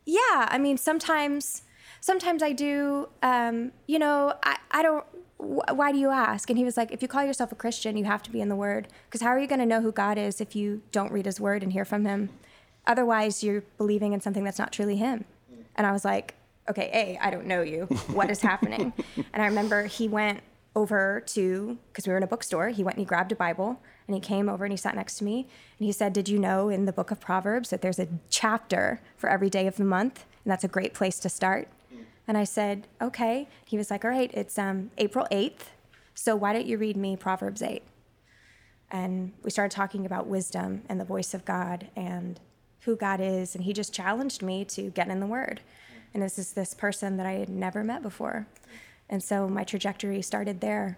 yeah. 0.05 0.47
I 0.49 0.57
mean, 0.57 0.77
sometimes 0.77 1.63
sometimes 1.99 2.43
I 2.43 2.51
do. 2.51 3.09
Um, 3.21 3.71
you 3.87 3.99
know, 3.99 4.33
I, 4.43 4.57
I 4.71 4.81
don't 4.81 5.05
wh- 5.37 5.75
why 5.75 5.91
do 5.91 5.97
you 5.97 6.09
ask? 6.09 6.49
And 6.49 6.57
he 6.57 6.65
was 6.65 6.77
like, 6.77 6.91
if 6.91 7.01
you 7.01 7.07
call 7.07 7.23
yourself 7.23 7.51
a 7.51 7.55
Christian, 7.55 7.97
you 7.97 8.05
have 8.05 8.23
to 8.23 8.31
be 8.31 8.41
in 8.41 8.49
the 8.49 8.55
Word. 8.55 8.87
Because 9.05 9.21
how 9.21 9.29
are 9.29 9.39
you 9.39 9.47
going 9.47 9.59
to 9.59 9.65
know 9.65 9.81
who 9.81 9.91
God 9.91 10.17
is 10.17 10.41
if 10.41 10.55
you 10.55 10.81
don't 10.91 11.11
read 11.11 11.25
His 11.25 11.39
Word 11.39 11.63
and 11.63 11.71
hear 11.73 11.85
from 11.85 12.05
Him? 12.05 12.29
Otherwise, 12.87 13.43
you're 13.43 13.63
believing 13.77 14.13
in 14.13 14.21
something 14.21 14.43
that's 14.43 14.59
not 14.59 14.71
truly 14.71 14.97
Him. 14.97 15.25
And 15.75 15.87
I 15.87 15.91
was 15.91 16.03
like, 16.03 16.35
okay, 16.69 16.89
A, 16.93 17.25
I 17.25 17.29
don't 17.29 17.45
know 17.45 17.61
you. 17.61 17.85
What 18.13 18.29
is 18.29 18.41
happening? 18.41 18.93
and 19.33 19.41
I 19.41 19.45
remember 19.45 19.85
he 19.85 20.07
went 20.07 20.41
over 20.75 21.21
to, 21.27 21.77
because 21.89 22.07
we 22.07 22.11
were 22.11 22.17
in 22.17 22.23
a 22.23 22.27
bookstore, 22.27 22.69
he 22.69 22.83
went 22.83 22.95
and 22.95 23.01
he 23.01 23.05
grabbed 23.05 23.31
a 23.31 23.35
Bible 23.35 23.81
and 24.07 24.15
he 24.15 24.21
came 24.21 24.47
over 24.47 24.63
and 24.63 24.71
he 24.71 24.77
sat 24.77 24.95
next 24.95 25.17
to 25.17 25.23
me 25.23 25.47
and 25.79 25.85
he 25.85 25.91
said, 25.91 26.13
Did 26.13 26.29
you 26.29 26.39
know 26.39 26.69
in 26.69 26.85
the 26.85 26.93
book 26.93 27.11
of 27.11 27.19
Proverbs 27.19 27.69
that 27.69 27.81
there's 27.81 27.99
a 27.99 28.07
chapter 28.29 29.01
for 29.17 29.29
every 29.29 29.49
day 29.49 29.67
of 29.67 29.75
the 29.75 29.83
month? 29.83 30.25
And 30.43 30.51
that's 30.51 30.63
a 30.63 30.69
great 30.69 30.93
place 30.93 31.19
to 31.19 31.29
start. 31.29 31.67
And 32.27 32.37
I 32.37 32.45
said, 32.45 32.87
Okay. 33.01 33.47
He 33.65 33.77
was 33.77 33.91
like, 33.91 34.05
All 34.05 34.11
right, 34.11 34.31
it's 34.33 34.57
um, 34.57 34.91
April 34.97 35.27
8th. 35.31 35.71
So 36.13 36.35
why 36.35 36.53
don't 36.53 36.65
you 36.65 36.77
read 36.77 36.95
me 36.95 37.15
Proverbs 37.15 37.61
8? 37.61 37.83
And 38.91 39.33
we 39.43 39.49
started 39.49 39.73
talking 39.73 40.05
about 40.05 40.27
wisdom 40.27 40.83
and 40.89 40.99
the 40.99 41.05
voice 41.05 41.33
of 41.33 41.45
God 41.45 41.87
and 41.95 42.39
who 42.81 42.95
God 42.95 43.19
is. 43.21 43.55
And 43.55 43.63
he 43.63 43.73
just 43.73 43.93
challenged 43.93 44.41
me 44.41 44.65
to 44.65 44.89
get 44.89 45.07
in 45.07 45.19
the 45.19 45.25
Word. 45.25 45.61
And 46.13 46.21
this 46.21 46.37
is 46.37 46.53
this 46.53 46.73
person 46.73 47.17
that 47.17 47.25
I 47.25 47.33
had 47.33 47.49
never 47.49 47.83
met 47.83 48.01
before. 48.01 48.47
And 49.11 49.21
so 49.21 49.47
my 49.49 49.65
trajectory 49.65 50.21
started 50.21 50.61
there. 50.61 50.97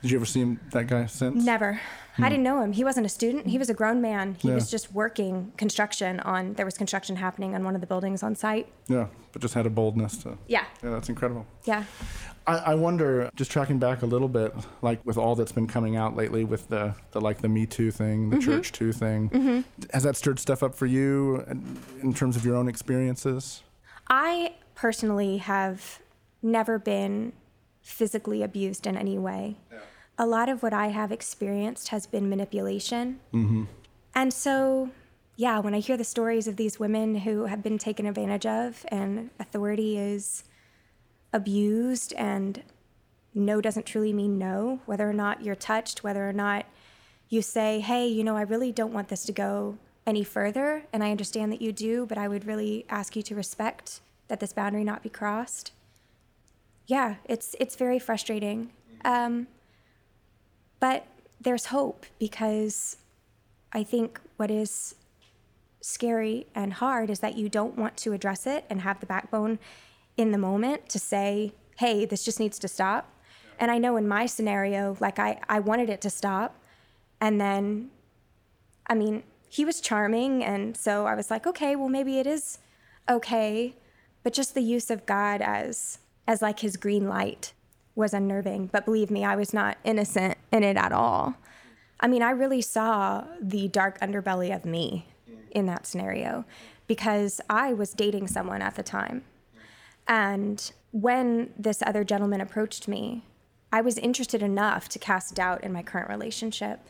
Did 0.00 0.10
you 0.10 0.16
ever 0.16 0.24
see 0.24 0.40
him, 0.40 0.58
that 0.72 0.86
guy 0.86 1.04
since? 1.06 1.44
Never. 1.44 1.78
I 2.18 2.28
didn't 2.28 2.42
know 2.42 2.60
him. 2.62 2.72
He 2.72 2.84
wasn't 2.84 3.06
a 3.06 3.08
student. 3.08 3.46
He 3.46 3.56
was 3.58 3.70
a 3.70 3.74
grown 3.74 4.00
man. 4.02 4.36
He 4.40 4.48
Yeah. 4.48 4.54
was 4.54 4.70
just 4.70 4.92
working 4.92 5.52
construction 5.56 6.20
on, 6.20 6.54
there 6.54 6.64
was 6.66 6.76
construction 6.76 7.16
happening 7.16 7.54
on 7.54 7.64
one 7.64 7.74
of 7.74 7.80
the 7.82 7.86
buildings 7.86 8.22
on 8.22 8.34
site. 8.34 8.66
Yeah, 8.88 9.06
but 9.32 9.40
just 9.42 9.54
had 9.54 9.66
a 9.66 9.70
boldness 9.70 10.16
to. 10.18 10.36
Yeah. 10.48 10.64
Yeah, 10.82 10.90
that's 10.90 11.08
incredible. 11.08 11.46
Yeah. 11.64 11.84
I, 12.46 12.56
I 12.56 12.74
wonder, 12.74 13.30
just 13.36 13.50
tracking 13.50 13.78
back 13.78 14.02
a 14.02 14.06
little 14.06 14.28
bit, 14.28 14.54
like 14.82 15.04
with 15.06 15.16
all 15.18 15.34
that's 15.34 15.52
been 15.52 15.66
coming 15.66 15.96
out 15.96 16.16
lately 16.16 16.44
with 16.44 16.68
the, 16.68 16.94
the 17.12 17.20
like 17.20 17.38
the 17.42 17.48
Me 17.48 17.64
Too 17.66 17.90
thing, 17.90 18.30
the 18.30 18.36
Mm-hmm. 18.36 18.50
Church 18.50 18.72
Too 18.72 18.92
thing, 18.92 19.28
mm-hmm. 19.30 19.60
has 19.92 20.02
that 20.02 20.16
stirred 20.16 20.38
stuff 20.38 20.62
up 20.62 20.74
for 20.74 20.86
you 20.86 21.44
in, 21.48 21.78
in 22.02 22.14
terms 22.14 22.36
of 22.36 22.44
your 22.44 22.56
own 22.56 22.68
experiences? 22.68 23.62
I 24.08 24.54
personally 24.74 25.36
have 25.38 26.00
never 26.42 26.78
been 26.78 27.32
physically 27.82 28.42
abused 28.42 28.86
in 28.86 28.96
any 28.96 29.18
way. 29.18 29.56
A 30.18 30.26
lot 30.26 30.48
of 30.48 30.62
what 30.62 30.72
I 30.72 30.88
have 30.88 31.12
experienced 31.12 31.88
has 31.88 32.06
been 32.06 32.28
manipulation. 32.28 33.20
Mm-hmm. 33.32 33.64
And 34.14 34.32
so, 34.32 34.90
yeah, 35.36 35.58
when 35.60 35.74
I 35.74 35.78
hear 35.78 35.96
the 35.96 36.04
stories 36.04 36.46
of 36.46 36.56
these 36.56 36.78
women 36.78 37.16
who 37.16 37.46
have 37.46 37.62
been 37.62 37.78
taken 37.78 38.04
advantage 38.04 38.44
of 38.44 38.84
and 38.88 39.30
authority 39.38 39.96
is 39.96 40.44
abused 41.32 42.12
and 42.14 42.62
no 43.34 43.60
doesn't 43.60 43.86
truly 43.86 44.12
mean 44.12 44.36
no, 44.36 44.80
whether 44.86 45.08
or 45.08 45.14
not 45.14 45.42
you're 45.42 45.54
touched, 45.54 46.04
whether 46.04 46.28
or 46.28 46.32
not 46.32 46.66
you 47.28 47.40
say, 47.40 47.80
hey, 47.80 48.06
you 48.06 48.24
know, 48.24 48.36
I 48.36 48.42
really 48.42 48.72
don't 48.72 48.92
want 48.92 49.08
this 49.08 49.24
to 49.24 49.32
go 49.32 49.78
any 50.06 50.24
further, 50.24 50.84
and 50.92 51.04
I 51.04 51.12
understand 51.12 51.52
that 51.52 51.62
you 51.62 51.72
do, 51.72 52.04
but 52.04 52.18
I 52.18 52.26
would 52.26 52.44
really 52.44 52.84
ask 52.88 53.14
you 53.14 53.22
to 53.22 53.34
respect 53.34 54.00
that 54.28 54.40
this 54.40 54.52
boundary 54.52 54.82
not 54.82 55.02
be 55.02 55.08
crossed. 55.08 55.72
Yeah, 56.90 57.14
it's 57.24 57.54
it's 57.60 57.76
very 57.76 58.00
frustrating, 58.00 58.72
um, 59.04 59.46
but 60.80 61.06
there's 61.40 61.66
hope 61.66 62.04
because 62.18 62.96
I 63.72 63.84
think 63.84 64.20
what 64.38 64.50
is 64.50 64.96
scary 65.80 66.48
and 66.52 66.72
hard 66.72 67.08
is 67.08 67.20
that 67.20 67.36
you 67.36 67.48
don't 67.48 67.78
want 67.78 67.96
to 67.98 68.12
address 68.12 68.44
it 68.44 68.64
and 68.68 68.80
have 68.80 68.98
the 68.98 69.06
backbone 69.06 69.60
in 70.16 70.32
the 70.32 70.38
moment 70.38 70.88
to 70.88 70.98
say, 70.98 71.52
hey, 71.78 72.06
this 72.06 72.24
just 72.24 72.40
needs 72.40 72.58
to 72.58 72.66
stop. 72.66 73.08
And 73.60 73.70
I 73.70 73.78
know 73.78 73.96
in 73.96 74.08
my 74.08 74.26
scenario, 74.26 74.96
like 74.98 75.20
I, 75.20 75.38
I 75.48 75.60
wanted 75.60 75.90
it 75.90 76.00
to 76.00 76.10
stop. 76.10 76.56
And 77.20 77.40
then, 77.40 77.90
I 78.88 78.94
mean, 78.94 79.22
he 79.48 79.64
was 79.64 79.80
charming. 79.80 80.42
And 80.42 80.76
so 80.76 81.06
I 81.06 81.14
was 81.14 81.30
like, 81.30 81.46
okay, 81.46 81.76
well, 81.76 81.88
maybe 81.88 82.18
it 82.18 82.26
is 82.26 82.58
okay. 83.08 83.76
But 84.24 84.32
just 84.32 84.54
the 84.54 84.60
use 84.60 84.90
of 84.90 85.06
God 85.06 85.40
as, 85.40 86.00
as 86.26 86.42
like 86.42 86.60
his 86.60 86.76
green 86.76 87.08
light 87.08 87.52
was 87.94 88.14
unnerving. 88.14 88.66
But 88.66 88.84
believe 88.84 89.10
me, 89.10 89.24
I 89.24 89.36
was 89.36 89.52
not 89.52 89.78
innocent 89.84 90.38
in 90.52 90.62
it 90.62 90.76
at 90.76 90.92
all. 90.92 91.36
I 92.00 92.08
mean, 92.08 92.22
I 92.22 92.30
really 92.30 92.62
saw 92.62 93.24
the 93.40 93.68
dark 93.68 94.00
underbelly 94.00 94.54
of 94.54 94.64
me 94.64 95.06
in 95.50 95.66
that 95.66 95.86
scenario 95.86 96.44
because 96.86 97.40
I 97.50 97.72
was 97.72 97.92
dating 97.92 98.28
someone 98.28 98.62
at 98.62 98.74
the 98.74 98.82
time. 98.82 99.22
And 100.08 100.72
when 100.92 101.50
this 101.56 101.82
other 101.86 102.02
gentleman 102.02 102.40
approached 102.40 102.88
me, 102.88 103.24
I 103.72 103.80
was 103.80 103.98
interested 103.98 104.42
enough 104.42 104.88
to 104.90 104.98
cast 104.98 105.34
doubt 105.34 105.62
in 105.62 105.72
my 105.72 105.82
current 105.82 106.08
relationship. 106.08 106.80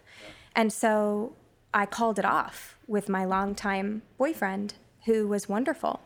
And 0.56 0.72
so 0.72 1.34
I 1.74 1.86
called 1.86 2.18
it 2.18 2.24
off 2.24 2.76
with 2.86 3.08
my 3.08 3.24
longtime 3.24 4.02
boyfriend, 4.16 4.74
who 5.04 5.28
was 5.28 5.48
wonderful, 5.48 6.00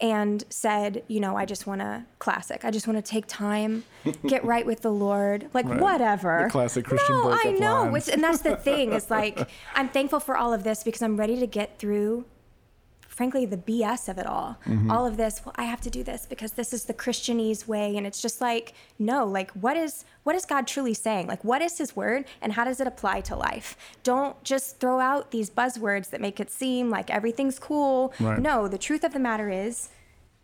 and 0.00 0.44
said, 0.50 1.02
You 1.08 1.20
know, 1.20 1.36
I 1.36 1.44
just 1.46 1.66
want 1.66 1.80
to 1.80 2.04
classic. 2.18 2.64
I 2.64 2.70
just 2.70 2.86
want 2.86 3.02
to 3.04 3.10
take 3.10 3.26
time, 3.26 3.84
get 4.26 4.44
right 4.44 4.66
with 4.66 4.82
the 4.82 4.92
Lord. 4.92 5.48
Like, 5.54 5.66
Right. 5.66 5.80
whatever. 5.80 6.42
The 6.44 6.50
classic 6.50 6.84
Christian 6.84 7.14
No, 7.14 7.30
I 7.32 7.52
know. 7.58 7.94
and 7.94 8.22
that's 8.22 8.42
the 8.42 8.56
thing 8.56 8.92
is 8.92 9.10
like, 9.10 9.48
I'm 9.74 9.88
thankful 9.88 10.20
for 10.20 10.36
all 10.36 10.52
of 10.52 10.64
this 10.64 10.82
because 10.84 11.02
I'm 11.02 11.16
ready 11.16 11.38
to 11.40 11.46
get 11.46 11.78
through 11.78 12.24
frankly 13.16 13.46
the 13.46 13.56
BS 13.56 14.10
of 14.10 14.18
it 14.18 14.26
all. 14.26 14.58
Mm-hmm. 14.66 14.90
All 14.90 15.06
of 15.06 15.16
this, 15.16 15.40
well, 15.42 15.54
I 15.56 15.64
have 15.64 15.80
to 15.80 15.90
do 15.90 16.02
this 16.02 16.26
because 16.26 16.52
this 16.52 16.74
is 16.74 16.84
the 16.84 16.92
Christianese 16.92 17.66
way 17.66 17.96
and 17.96 18.06
it's 18.06 18.20
just 18.20 18.42
like, 18.42 18.74
no, 18.98 19.26
like 19.26 19.50
what 19.52 19.74
is 19.74 20.04
what 20.24 20.36
is 20.36 20.44
God 20.44 20.66
truly 20.66 20.92
saying? 20.92 21.26
Like 21.26 21.42
what 21.42 21.62
is 21.62 21.78
his 21.78 21.96
word 21.96 22.26
and 22.42 22.52
how 22.52 22.64
does 22.64 22.78
it 22.78 22.86
apply 22.86 23.22
to 23.22 23.34
life? 23.34 23.74
Don't 24.02 24.40
just 24.44 24.78
throw 24.80 25.00
out 25.00 25.30
these 25.30 25.48
buzzwords 25.48 26.10
that 26.10 26.20
make 26.20 26.38
it 26.40 26.50
seem 26.50 26.90
like 26.90 27.08
everything's 27.08 27.58
cool. 27.58 28.12
Right. 28.20 28.38
No, 28.38 28.68
the 28.68 28.78
truth 28.78 29.02
of 29.02 29.14
the 29.14 29.18
matter 29.18 29.48
is 29.48 29.88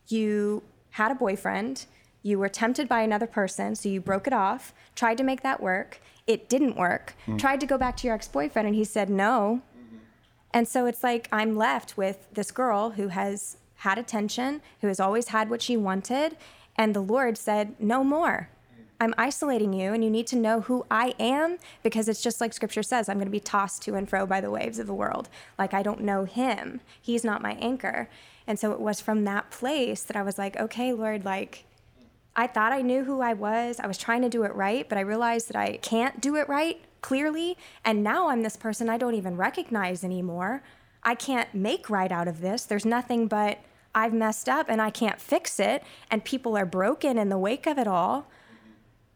you 0.08 0.62
had 0.92 1.12
a 1.12 1.14
boyfriend, 1.14 1.84
you 2.22 2.38
were 2.38 2.48
tempted 2.48 2.88
by 2.88 3.02
another 3.02 3.26
person, 3.26 3.74
so 3.74 3.90
you 3.90 4.00
broke 4.00 4.26
it 4.26 4.32
off, 4.32 4.72
tried 4.94 5.18
to 5.18 5.24
make 5.24 5.42
that 5.42 5.62
work, 5.62 6.00
it 6.26 6.48
didn't 6.48 6.76
work. 6.76 7.14
Tried 7.36 7.60
to 7.60 7.66
go 7.66 7.76
back 7.76 7.98
to 7.98 8.06
your 8.06 8.14
ex-boyfriend 8.14 8.66
and 8.66 8.76
he 8.76 8.84
said 8.84 9.10
no. 9.10 9.60
And 10.52 10.68
so 10.68 10.86
it's 10.86 11.02
like 11.02 11.28
I'm 11.32 11.56
left 11.56 11.96
with 11.96 12.26
this 12.32 12.50
girl 12.50 12.90
who 12.90 13.08
has 13.08 13.56
had 13.76 13.98
attention, 13.98 14.60
who 14.80 14.88
has 14.88 15.00
always 15.00 15.28
had 15.28 15.50
what 15.50 15.62
she 15.62 15.76
wanted, 15.76 16.36
and 16.76 16.94
the 16.94 17.00
Lord 17.00 17.36
said, 17.38 17.74
"No 17.80 18.04
more. 18.04 18.48
I'm 19.00 19.14
isolating 19.18 19.72
you 19.72 19.92
and 19.92 20.04
you 20.04 20.10
need 20.10 20.28
to 20.28 20.36
know 20.36 20.60
who 20.60 20.86
I 20.88 21.14
am 21.18 21.58
because 21.82 22.08
it's 22.08 22.22
just 22.22 22.40
like 22.40 22.52
scripture 22.52 22.84
says, 22.84 23.08
I'm 23.08 23.16
going 23.16 23.26
to 23.26 23.32
be 23.32 23.40
tossed 23.40 23.82
to 23.82 23.96
and 23.96 24.08
fro 24.08 24.26
by 24.26 24.40
the 24.40 24.50
waves 24.50 24.78
of 24.78 24.86
the 24.86 24.94
world. 24.94 25.28
Like 25.58 25.74
I 25.74 25.82
don't 25.82 26.02
know 26.02 26.24
him. 26.24 26.80
He's 27.00 27.24
not 27.24 27.42
my 27.42 27.52
anchor." 27.54 28.08
And 28.46 28.58
so 28.58 28.72
it 28.72 28.80
was 28.80 29.00
from 29.00 29.24
that 29.24 29.50
place 29.50 30.02
that 30.02 30.16
I 30.16 30.22
was 30.22 30.38
like, 30.38 30.56
okay, 30.58 30.92
Lord, 30.92 31.24
like, 31.24 31.64
I 32.34 32.46
thought 32.46 32.72
I 32.72 32.82
knew 32.82 33.04
who 33.04 33.20
I 33.20 33.34
was. 33.34 33.78
I 33.78 33.86
was 33.86 33.98
trying 33.98 34.22
to 34.22 34.28
do 34.28 34.42
it 34.44 34.54
right, 34.54 34.88
but 34.88 34.98
I 34.98 35.02
realized 35.02 35.48
that 35.48 35.56
I 35.56 35.76
can't 35.76 36.20
do 36.20 36.36
it 36.36 36.48
right 36.48 36.80
clearly. 37.02 37.58
And 37.84 38.02
now 38.02 38.28
I'm 38.28 38.42
this 38.42 38.56
person 38.56 38.88
I 38.88 38.96
don't 38.96 39.14
even 39.14 39.36
recognize 39.36 40.02
anymore. 40.02 40.62
I 41.02 41.14
can't 41.14 41.52
make 41.52 41.90
right 41.90 42.10
out 42.10 42.28
of 42.28 42.40
this. 42.40 42.64
There's 42.64 42.84
nothing 42.86 43.26
but 43.26 43.58
I've 43.94 44.14
messed 44.14 44.48
up 44.48 44.66
and 44.68 44.80
I 44.80 44.90
can't 44.90 45.20
fix 45.20 45.60
it. 45.60 45.82
And 46.10 46.24
people 46.24 46.56
are 46.56 46.64
broken 46.64 47.18
in 47.18 47.28
the 47.28 47.38
wake 47.38 47.66
of 47.66 47.78
it 47.78 47.86
all. 47.86 48.28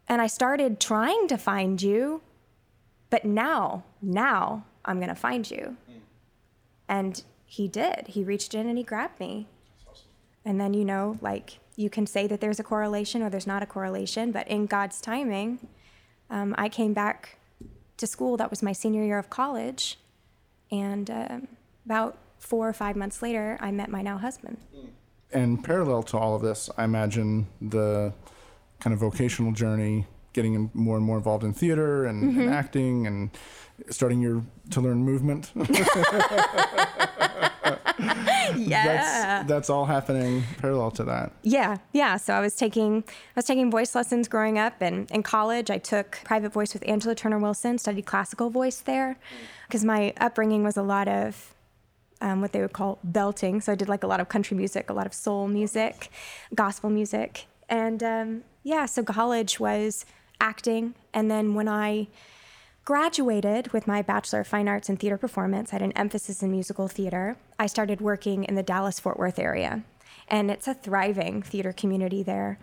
And 0.08 0.20
I 0.20 0.26
started 0.26 0.80
trying 0.80 1.28
to 1.28 1.38
find 1.38 1.80
you. 1.80 2.22
But 3.08 3.24
now, 3.24 3.84
now 4.02 4.66
I'm 4.84 4.98
going 4.98 5.08
to 5.08 5.14
find 5.14 5.48
you. 5.50 5.76
And 6.88 7.22
he 7.44 7.68
did. 7.68 8.08
He 8.08 8.24
reached 8.24 8.54
in 8.54 8.68
and 8.68 8.76
he 8.76 8.84
grabbed 8.84 9.18
me. 9.20 9.46
And 10.44 10.60
then, 10.60 10.74
you 10.74 10.84
know, 10.84 11.18
like 11.20 11.58
you 11.76 11.90
can 11.90 12.06
say 12.06 12.26
that 12.26 12.40
there's 12.40 12.60
a 12.60 12.64
correlation 12.64 13.22
or 13.22 13.30
there's 13.30 13.46
not 13.46 13.62
a 13.62 13.66
correlation, 13.66 14.32
but 14.32 14.46
in 14.48 14.66
God's 14.66 15.00
timing, 15.00 15.66
um, 16.30 16.54
I 16.56 16.68
came 16.68 16.92
back 16.92 17.38
to 17.96 18.06
school. 18.06 18.36
That 18.36 18.50
was 18.50 18.62
my 18.62 18.72
senior 18.72 19.04
year 19.04 19.18
of 19.18 19.30
college. 19.30 19.98
And 20.70 21.10
um, 21.10 21.48
about 21.84 22.18
four 22.38 22.68
or 22.68 22.72
five 22.72 22.96
months 22.96 23.22
later, 23.22 23.56
I 23.60 23.70
met 23.70 23.90
my 23.90 24.02
now 24.02 24.18
husband. 24.18 24.58
And 25.32 25.62
parallel 25.62 26.02
to 26.04 26.18
all 26.18 26.34
of 26.34 26.42
this, 26.42 26.70
I 26.76 26.84
imagine 26.84 27.46
the 27.60 28.12
kind 28.80 28.94
of 28.94 29.00
vocational 29.00 29.52
journey, 29.52 30.06
getting 30.32 30.70
more 30.74 30.96
and 30.96 31.04
more 31.04 31.16
involved 31.16 31.44
in 31.44 31.52
theater 31.52 32.04
and, 32.04 32.22
mm-hmm. 32.22 32.40
and 32.42 32.50
acting 32.50 33.06
and 33.06 33.30
starting 33.90 34.20
your 34.20 34.42
to 34.70 34.80
learn 34.80 34.98
movement. 34.98 35.50
yeah. 38.56 38.84
That's, 38.84 39.48
that's 39.48 39.70
all 39.70 39.84
happening 39.84 40.42
parallel 40.58 40.90
to 40.92 41.04
that. 41.04 41.32
Yeah. 41.42 41.78
Yeah. 41.92 42.16
So 42.16 42.34
I 42.34 42.40
was 42.40 42.54
taking 42.54 43.04
I 43.06 43.32
was 43.36 43.44
taking 43.44 43.70
voice 43.70 43.94
lessons 43.94 44.28
growing 44.28 44.58
up 44.58 44.80
and 44.80 45.10
in 45.10 45.22
college 45.22 45.70
I 45.70 45.78
took 45.78 46.20
private 46.24 46.52
voice 46.52 46.74
with 46.74 46.86
Angela 46.88 47.14
Turner 47.14 47.38
Wilson, 47.38 47.78
studied 47.78 48.06
classical 48.06 48.50
voice 48.50 48.80
there 48.80 49.18
because 49.66 49.84
my 49.84 50.12
upbringing 50.20 50.62
was 50.62 50.76
a 50.76 50.82
lot 50.82 51.08
of 51.08 51.54
um, 52.20 52.40
what 52.40 52.52
they 52.52 52.60
would 52.60 52.72
call 52.72 52.98
belting. 53.04 53.60
So 53.60 53.72
I 53.72 53.74
did 53.74 53.88
like 53.88 54.02
a 54.02 54.06
lot 54.06 54.20
of 54.20 54.28
country 54.28 54.56
music, 54.56 54.90
a 54.90 54.92
lot 54.92 55.06
of 55.06 55.14
soul 55.14 55.48
music, 55.48 56.10
gospel 56.54 56.90
music. 56.90 57.46
And 57.68 58.02
um, 58.02 58.44
yeah, 58.62 58.86
so 58.86 59.02
college 59.02 59.60
was 59.60 60.06
acting. 60.40 60.94
And 61.12 61.30
then 61.30 61.54
when 61.54 61.68
I 61.68 62.08
graduated 62.86 63.72
with 63.72 63.88
my 63.88 64.00
Bachelor 64.00 64.40
of 64.40 64.46
Fine 64.46 64.68
Arts 64.68 64.88
in 64.88 64.96
Theater 64.96 65.18
Performance, 65.18 65.70
I 65.70 65.74
had 65.74 65.82
an 65.82 65.92
emphasis 65.92 66.40
in 66.40 66.52
musical 66.52 66.86
theater. 66.86 67.36
I 67.58 67.66
started 67.66 68.00
working 68.00 68.44
in 68.44 68.54
the 68.54 68.62
Dallas 68.62 69.00
Fort 69.00 69.18
Worth 69.18 69.40
area, 69.40 69.82
and 70.28 70.52
it's 70.52 70.68
a 70.68 70.74
thriving 70.74 71.42
theater 71.42 71.72
community 71.72 72.22
there. 72.22 72.60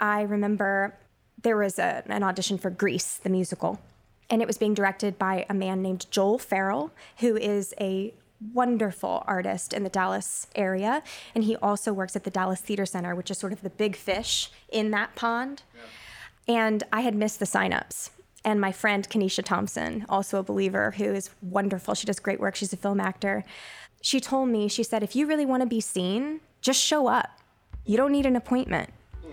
I 0.00 0.22
remember 0.22 0.98
there 1.40 1.56
was 1.56 1.78
a, 1.78 2.02
an 2.06 2.24
audition 2.24 2.58
for 2.58 2.70
Grease, 2.70 3.18
the 3.18 3.30
musical, 3.30 3.80
and 4.28 4.42
it 4.42 4.48
was 4.48 4.58
being 4.58 4.74
directed 4.74 5.16
by 5.16 5.46
a 5.48 5.54
man 5.54 5.80
named 5.80 6.10
Joel 6.10 6.38
Ferrell, 6.38 6.90
who 7.18 7.36
is 7.36 7.72
a 7.80 8.12
wonderful 8.52 9.22
artist 9.28 9.72
in 9.72 9.84
the 9.84 9.90
Dallas 9.90 10.48
area. 10.56 11.04
And 11.36 11.44
he 11.44 11.54
also 11.54 11.92
works 11.92 12.16
at 12.16 12.24
the 12.24 12.30
Dallas 12.30 12.60
Theater 12.60 12.84
Center, 12.84 13.14
which 13.14 13.30
is 13.30 13.38
sort 13.38 13.52
of 13.52 13.62
the 13.62 13.70
big 13.70 13.94
fish 13.94 14.50
in 14.68 14.90
that 14.90 15.14
pond. 15.14 15.62
Yeah. 16.48 16.62
And 16.64 16.82
I 16.92 17.02
had 17.02 17.14
missed 17.14 17.38
the 17.38 17.46
signups 17.46 18.10
and 18.44 18.60
my 18.60 18.72
friend 18.72 19.08
Kanisha 19.08 19.44
Thompson, 19.44 20.04
also 20.08 20.38
a 20.38 20.42
believer 20.42 20.92
who 20.92 21.04
is 21.04 21.30
wonderful. 21.40 21.94
She 21.94 22.06
does 22.06 22.18
great 22.18 22.40
work. 22.40 22.56
She's 22.56 22.72
a 22.72 22.76
film 22.76 23.00
actor. 23.00 23.44
She 24.00 24.20
told 24.20 24.48
me, 24.48 24.68
she 24.68 24.82
said, 24.82 25.02
if 25.02 25.14
you 25.14 25.26
really 25.26 25.46
want 25.46 25.62
to 25.62 25.68
be 25.68 25.80
seen, 25.80 26.40
just 26.60 26.80
show 26.80 27.06
up. 27.06 27.30
You 27.84 27.96
don't 27.96 28.12
need 28.12 28.26
an 28.26 28.36
appointment. 28.36 28.90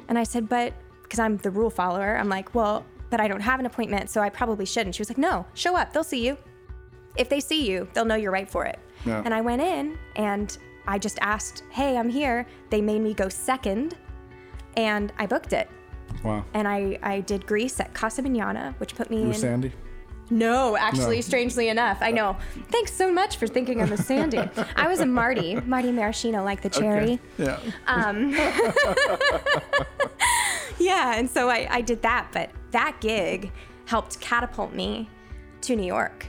And 0.07 0.17
I 0.17 0.23
said, 0.23 0.47
but 0.47 0.73
because 1.03 1.19
I'm 1.19 1.37
the 1.37 1.49
rule 1.49 1.69
follower, 1.69 2.17
I'm 2.17 2.29
like, 2.29 2.53
well, 2.53 2.85
but 3.09 3.19
I 3.19 3.27
don't 3.27 3.41
have 3.41 3.59
an 3.59 3.65
appointment, 3.65 4.09
so 4.11 4.21
I 4.21 4.29
probably 4.29 4.65
shouldn't. 4.65 4.93
She 4.95 5.01
was 5.01 5.09
like, 5.09 5.17
no, 5.17 5.45
show 5.55 5.75
up. 5.75 5.91
They'll 5.91 6.03
see 6.03 6.25
you. 6.25 6.37
If 7.17 7.29
they 7.29 7.39
see 7.39 7.67
you, 7.67 7.87
they'll 7.93 8.05
know 8.05 8.15
you're 8.15 8.31
right 8.31 8.49
for 8.49 8.65
it. 8.65 8.77
Yeah. 9.05 9.23
And 9.25 9.33
I 9.33 9.41
went 9.41 9.61
in 9.61 9.97
and 10.15 10.55
I 10.87 10.99
just 10.99 11.17
asked, 11.21 11.63
hey, 11.71 11.97
I'm 11.97 12.09
here. 12.09 12.45
They 12.69 12.81
made 12.81 13.01
me 13.01 13.13
go 13.13 13.29
second 13.29 13.95
and 14.77 15.11
I 15.17 15.25
booked 15.25 15.53
it. 15.53 15.69
Wow. 16.23 16.45
And 16.53 16.67
I, 16.67 16.99
I 17.01 17.21
did 17.21 17.45
Grease 17.45 17.79
at 17.79 17.93
Casa 17.93 18.21
Manana, 18.21 18.75
which 18.77 18.95
put 18.95 19.09
me 19.09 19.21
you 19.21 19.27
in. 19.27 19.33
Sandy? 19.33 19.71
No, 20.31 20.77
actually, 20.77 21.17
no. 21.17 21.21
strangely 21.21 21.69
enough. 21.69 21.99
I 22.01 22.11
know. 22.11 22.37
Thanks 22.69 22.93
so 22.93 23.11
much 23.11 23.37
for 23.37 23.47
thinking 23.47 23.81
I'm 23.81 23.91
a 23.91 23.97
Sandy. 23.97 24.37
I 24.75 24.87
was 24.87 24.99
a 24.99 25.05
Marty, 25.05 25.55
Marty 25.55 25.91
Maraschino, 25.91 26.43
like 26.43 26.61
the 26.61 26.69
cherry. 26.69 27.19
Okay. 27.39 27.47
Yeah. 27.57 27.59
Um, 27.87 28.31
yeah, 30.79 31.17
and 31.17 31.29
so 31.29 31.49
I, 31.49 31.67
I 31.69 31.81
did 31.81 32.01
that, 32.03 32.27
but 32.31 32.51
that 32.71 32.97
gig 33.01 33.51
helped 33.85 34.19
catapult 34.19 34.73
me 34.73 35.09
to 35.61 35.75
New 35.75 35.87
York, 35.87 36.27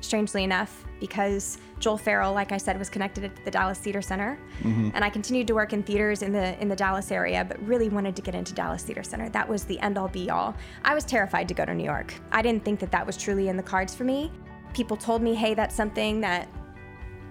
strangely 0.00 0.44
enough, 0.44 0.84
because 0.98 1.58
Joel 1.82 1.98
Ferrell, 1.98 2.32
like 2.32 2.52
I 2.52 2.58
said, 2.58 2.78
was 2.78 2.88
connected 2.88 3.24
at 3.24 3.44
the 3.44 3.50
Dallas 3.50 3.76
Theater 3.76 4.00
Center, 4.00 4.38
mm-hmm. 4.60 4.90
and 4.94 5.04
I 5.04 5.10
continued 5.10 5.48
to 5.48 5.54
work 5.54 5.72
in 5.72 5.82
theaters 5.82 6.22
in 6.22 6.32
the 6.32 6.58
in 6.62 6.68
the 6.68 6.76
Dallas 6.76 7.10
area, 7.10 7.44
but 7.44 7.60
really 7.66 7.88
wanted 7.88 8.14
to 8.14 8.22
get 8.22 8.36
into 8.36 8.54
Dallas 8.54 8.84
Theater 8.84 9.02
Center. 9.02 9.28
That 9.30 9.48
was 9.48 9.64
the 9.64 9.80
end 9.80 9.98
all 9.98 10.06
be 10.06 10.30
all. 10.30 10.54
I 10.84 10.94
was 10.94 11.04
terrified 11.04 11.48
to 11.48 11.54
go 11.54 11.64
to 11.64 11.74
New 11.74 11.84
York. 11.84 12.14
I 12.30 12.40
didn't 12.40 12.64
think 12.64 12.78
that 12.80 12.92
that 12.92 13.04
was 13.04 13.16
truly 13.16 13.48
in 13.48 13.56
the 13.56 13.62
cards 13.64 13.96
for 13.96 14.04
me. 14.04 14.30
People 14.74 14.96
told 14.96 15.22
me, 15.22 15.34
"Hey, 15.34 15.54
that's 15.54 15.74
something 15.74 16.20
that 16.20 16.48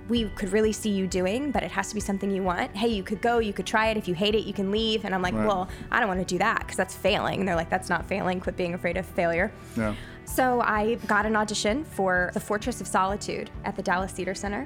we 0.09 0.25
could 0.31 0.51
really 0.51 0.73
see 0.73 0.89
you 0.89 1.07
doing, 1.07 1.51
but 1.51 1.63
it 1.63 1.71
has 1.71 1.87
to 1.87 1.95
be 1.95 2.01
something 2.01 2.29
you 2.29 2.43
want. 2.43 2.75
Hey, 2.75 2.89
you 2.89 3.03
could 3.03 3.21
go, 3.21 3.39
you 3.39 3.53
could 3.53 3.65
try 3.65 3.87
it. 3.87 3.95
If 3.95 4.09
you 4.09 4.15
hate 4.15 4.35
it, 4.35 4.43
you 4.43 4.51
can 4.51 4.69
leave." 4.69 5.05
And 5.05 5.15
I'm 5.15 5.21
like, 5.21 5.33
right. 5.33 5.47
"Well, 5.47 5.69
I 5.89 6.01
don't 6.01 6.09
want 6.09 6.19
to 6.19 6.25
do 6.25 6.39
that 6.39 6.59
because 6.59 6.75
that's 6.75 6.93
failing." 6.95 7.39
And 7.39 7.47
they're 7.47 7.55
like, 7.55 7.69
"That's 7.69 7.87
not 7.87 8.05
failing. 8.05 8.41
Quit 8.41 8.57
being 8.57 8.73
afraid 8.73 8.97
of 8.97 9.05
failure." 9.05 9.53
Yeah. 9.77 9.95
So 10.33 10.61
I 10.61 10.95
got 11.07 11.25
an 11.25 11.35
audition 11.35 11.83
for 11.83 12.31
The 12.33 12.39
Fortress 12.39 12.79
of 12.79 12.87
Solitude 12.87 13.49
at 13.65 13.75
the 13.75 13.81
Dallas 13.81 14.13
Theater 14.13 14.33
Center. 14.33 14.65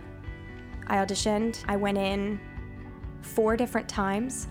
I 0.85 0.97
auditioned. 0.97 1.65
I 1.67 1.75
went 1.75 1.97
in 1.97 2.39
four 3.23 3.57
different 3.57 3.89
times. 3.89 4.47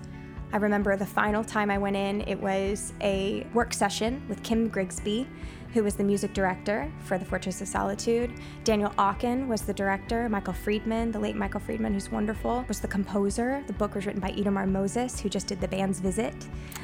I 0.52 0.56
remember 0.56 0.96
the 0.96 1.06
final 1.06 1.44
time 1.44 1.70
I 1.70 1.78
went 1.78 1.94
in, 1.94 2.22
it 2.22 2.34
was 2.34 2.92
a 3.00 3.46
work 3.54 3.72
session 3.72 4.24
with 4.28 4.42
Kim 4.42 4.68
Grigsby, 4.68 5.28
who 5.74 5.82
was 5.82 5.94
the 5.96 6.04
music 6.04 6.32
director 6.32 6.90
for 7.00 7.18
The 7.18 7.24
Fortress 7.24 7.60
of 7.60 7.66
Solitude. 7.66 8.32
Daniel 8.62 8.90
Aukin 8.90 9.48
was 9.48 9.62
the 9.62 9.74
director. 9.74 10.28
Michael 10.28 10.52
Friedman, 10.52 11.10
the 11.10 11.18
late 11.18 11.34
Michael 11.34 11.58
Friedman, 11.58 11.92
who's 11.92 12.12
wonderful, 12.12 12.64
was 12.68 12.78
the 12.78 12.86
composer. 12.86 13.62
The 13.66 13.72
book 13.72 13.96
was 13.96 14.06
written 14.06 14.20
by 14.20 14.30
Itamar 14.30 14.68
Moses, 14.68 15.18
who 15.18 15.28
just 15.28 15.48
did 15.48 15.60
The 15.60 15.66
Band's 15.66 15.98
Visit, 15.98 16.34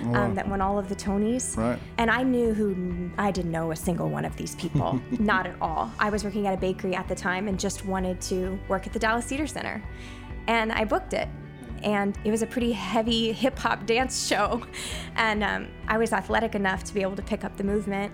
oh, 0.03 0.09
wow. 0.09 0.25
um, 0.25 0.35
that 0.35 0.49
won 0.49 0.61
all 0.61 0.77
of 0.77 0.89
the 0.89 0.97
Tonys. 0.97 1.57
Right. 1.57 1.79
And 1.99 2.11
I 2.11 2.25
knew 2.25 2.53
who, 2.53 3.13
I 3.17 3.31
didn't 3.31 3.53
know 3.53 3.71
a 3.71 3.77
single 3.77 4.11
one 4.11 4.25
of 4.25 4.37
these 4.37 4.57
people, 4.57 5.01
not 5.21 5.47
at 5.47 5.55
all. 5.61 5.93
I 6.01 6.11
was 6.11 6.25
working 6.25 6.49
at 6.49 6.55
a 6.55 6.57
bakery 6.57 6.97
at 6.97 7.07
the 7.07 7.15
time 7.15 7.47
and 7.47 7.61
just 7.61 7.85
wanted 7.85 8.21
to 8.23 8.59
work 8.67 8.89
at 8.89 8.93
the 8.93 8.99
Dallas 8.99 9.27
Theater 9.27 9.47
Center. 9.47 9.81
And 10.49 10.73
I 10.73 10.85
booked 10.85 11.13
it 11.13 11.29
and 11.85 12.19
it 12.25 12.31
was 12.33 12.43
a 12.43 12.47
pretty 12.47 12.73
heavy 12.73 13.33
hip 13.33 13.57
hop 13.57 13.87
dance 13.87 14.27
show. 14.27 14.63
And 15.17 15.45
um, 15.45 15.69
I 15.87 15.99
was 15.99 16.13
athletic 16.15 16.55
enough 16.55 16.83
to 16.85 16.95
be 16.95 17.03
able 17.03 17.17
to 17.17 17.23
pick 17.23 17.45
up 17.45 17.57
the 17.57 17.65
movement 17.65 18.13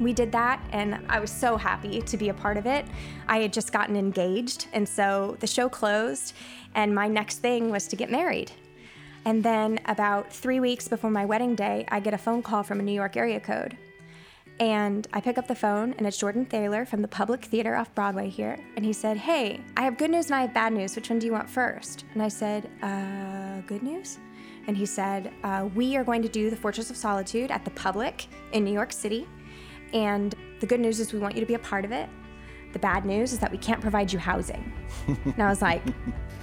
we 0.00 0.12
did 0.12 0.32
that 0.32 0.60
and 0.72 1.04
I 1.08 1.20
was 1.20 1.30
so 1.30 1.56
happy 1.56 2.00
to 2.00 2.16
be 2.16 2.30
a 2.30 2.34
part 2.34 2.56
of 2.56 2.66
it. 2.66 2.86
I 3.28 3.38
had 3.38 3.52
just 3.52 3.72
gotten 3.72 3.96
engaged 3.96 4.66
and 4.72 4.88
so 4.88 5.36
the 5.40 5.46
show 5.46 5.68
closed 5.68 6.34
and 6.74 6.94
my 6.94 7.06
next 7.06 7.38
thing 7.38 7.70
was 7.70 7.86
to 7.88 7.96
get 7.96 8.10
married. 8.10 8.50
And 9.24 9.42
then 9.42 9.78
about 9.84 10.32
three 10.32 10.60
weeks 10.60 10.88
before 10.88 11.10
my 11.10 11.24
wedding 11.24 11.54
day, 11.54 11.84
I 11.88 12.00
get 12.00 12.14
a 12.14 12.18
phone 12.18 12.42
call 12.42 12.62
from 12.62 12.80
a 12.80 12.82
New 12.82 12.92
York 12.92 13.16
area 13.16 13.38
code. 13.38 13.76
And 14.58 15.08
I 15.14 15.22
pick 15.22 15.38
up 15.38 15.48
the 15.48 15.54
phone, 15.54 15.94
and 15.94 16.06
it's 16.06 16.18
Jordan 16.18 16.44
Thaler 16.44 16.84
from 16.84 17.00
the 17.00 17.08
Public 17.08 17.42
Theater 17.42 17.76
off 17.76 17.94
Broadway 17.94 18.28
here. 18.28 18.58
And 18.76 18.84
he 18.84 18.92
said, 18.92 19.16
Hey, 19.16 19.60
I 19.74 19.82
have 19.82 19.96
good 19.96 20.10
news 20.10 20.26
and 20.26 20.34
I 20.34 20.42
have 20.42 20.52
bad 20.52 20.74
news. 20.74 20.94
Which 20.94 21.08
one 21.08 21.18
do 21.18 21.26
you 21.26 21.32
want 21.32 21.48
first? 21.48 22.04
And 22.12 22.22
I 22.22 22.28
said, 22.28 22.68
Uh, 22.82 23.62
good 23.66 23.82
news? 23.82 24.18
And 24.66 24.76
he 24.76 24.84
said, 24.84 25.32
uh, 25.44 25.68
We 25.74 25.96
are 25.96 26.04
going 26.04 26.20
to 26.22 26.28
do 26.28 26.50
The 26.50 26.56
Fortress 26.56 26.90
of 26.90 26.96
Solitude 26.96 27.50
at 27.50 27.64
the 27.64 27.70
Public 27.70 28.26
in 28.52 28.62
New 28.62 28.72
York 28.72 28.92
City. 28.92 29.26
And 29.92 30.34
the 30.60 30.66
good 30.66 30.80
news 30.80 31.00
is 31.00 31.12
we 31.12 31.18
want 31.18 31.34
you 31.34 31.40
to 31.40 31.46
be 31.46 31.54
a 31.54 31.58
part 31.58 31.84
of 31.84 31.92
it. 31.92 32.08
The 32.72 32.78
bad 32.78 33.04
news 33.04 33.32
is 33.32 33.38
that 33.40 33.50
we 33.50 33.58
can't 33.58 33.80
provide 33.80 34.12
you 34.12 34.18
housing. 34.18 34.72
and 35.06 35.42
I 35.42 35.48
was 35.48 35.60
like, 35.60 35.82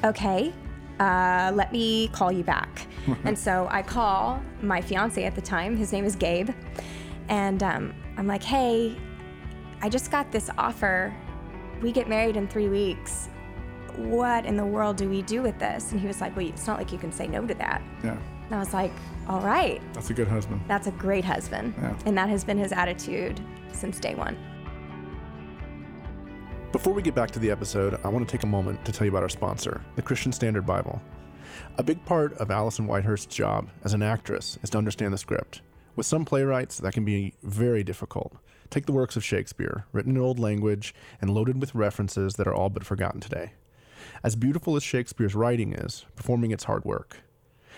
okay, 0.03 0.53
uh, 0.99 1.51
let 1.53 1.71
me 1.71 2.09
call 2.09 2.31
you 2.31 2.43
back. 2.43 2.87
and 3.23 3.37
so 3.37 3.67
I 3.71 3.81
call 3.81 4.41
my 4.61 4.81
fiance 4.81 5.23
at 5.23 5.35
the 5.35 5.41
time, 5.41 5.77
his 5.77 5.93
name 5.93 6.05
is 6.05 6.15
Gabe, 6.15 6.49
and 7.29 7.63
um, 7.63 7.93
I'm 8.17 8.27
like, 8.27 8.43
hey, 8.43 8.97
I 9.81 9.89
just 9.89 10.11
got 10.11 10.31
this 10.31 10.49
offer. 10.57 11.15
We 11.81 11.91
get 11.91 12.09
married 12.09 12.35
in 12.35 12.47
three 12.47 12.67
weeks. 12.67 13.29
What 13.95 14.45
in 14.45 14.57
the 14.57 14.65
world 14.65 14.97
do 14.97 15.09
we 15.09 15.21
do 15.21 15.41
with 15.41 15.57
this? 15.59 15.91
And 15.91 16.01
he 16.01 16.07
was 16.07 16.19
like, 16.21 16.35
well, 16.35 16.45
it's 16.45 16.67
not 16.67 16.77
like 16.77 16.91
you 16.91 16.97
can 16.97 17.11
say 17.11 17.27
no 17.27 17.45
to 17.45 17.53
that. 17.55 17.81
Yeah. 18.03 18.17
And 18.47 18.55
I 18.55 18.59
was 18.59 18.73
like, 18.73 18.93
all 19.27 19.41
right. 19.41 19.81
That's 19.93 20.09
a 20.09 20.13
good 20.13 20.27
husband. 20.27 20.61
That's 20.67 20.87
a 20.87 20.91
great 20.91 21.25
husband. 21.25 21.73
Yeah. 21.77 21.97
And 22.05 22.17
that 22.17 22.29
has 22.29 22.43
been 22.45 22.57
his 22.57 22.71
attitude 22.71 23.41
since 23.73 23.99
day 23.99 24.15
one. 24.15 24.37
Before 26.71 26.93
we 26.93 27.01
get 27.01 27.15
back 27.15 27.31
to 27.31 27.39
the 27.39 27.51
episode, 27.51 27.99
I 28.03 28.09
want 28.09 28.27
to 28.27 28.31
take 28.31 28.43
a 28.43 28.47
moment 28.47 28.85
to 28.85 28.91
tell 28.91 29.05
you 29.05 29.11
about 29.11 29.23
our 29.23 29.29
sponsor, 29.29 29.81
the 29.95 30.01
Christian 30.01 30.31
Standard 30.31 30.65
Bible. 30.65 31.01
A 31.77 31.83
big 31.83 32.03
part 32.05 32.33
of 32.33 32.51
Allison 32.51 32.87
Whitehurst's 32.87 33.33
job 33.33 33.69
as 33.83 33.93
an 33.93 34.03
actress 34.03 34.57
is 34.63 34.69
to 34.71 34.77
understand 34.77 35.13
the 35.13 35.17
script. 35.17 35.61
With 35.95 36.05
some 36.05 36.25
playwrights, 36.25 36.77
that 36.77 36.93
can 36.93 37.03
be 37.03 37.33
very 37.41 37.83
difficult. 37.83 38.33
Take 38.69 38.85
the 38.85 38.93
works 38.93 39.15
of 39.15 39.23
Shakespeare, 39.23 39.85
written 39.91 40.15
in 40.15 40.21
old 40.21 40.39
language 40.39 40.93
and 41.21 41.29
loaded 41.29 41.59
with 41.59 41.73
references 41.73 42.35
that 42.35 42.47
are 42.47 42.53
all 42.53 42.69
but 42.69 42.85
forgotten 42.85 43.19
today. 43.19 43.53
As 44.23 44.35
beautiful 44.35 44.75
as 44.75 44.83
Shakespeare's 44.83 45.35
writing 45.35 45.73
is, 45.73 46.05
performing 46.15 46.51
it's 46.51 46.65
hard 46.65 46.85
work. 46.85 47.17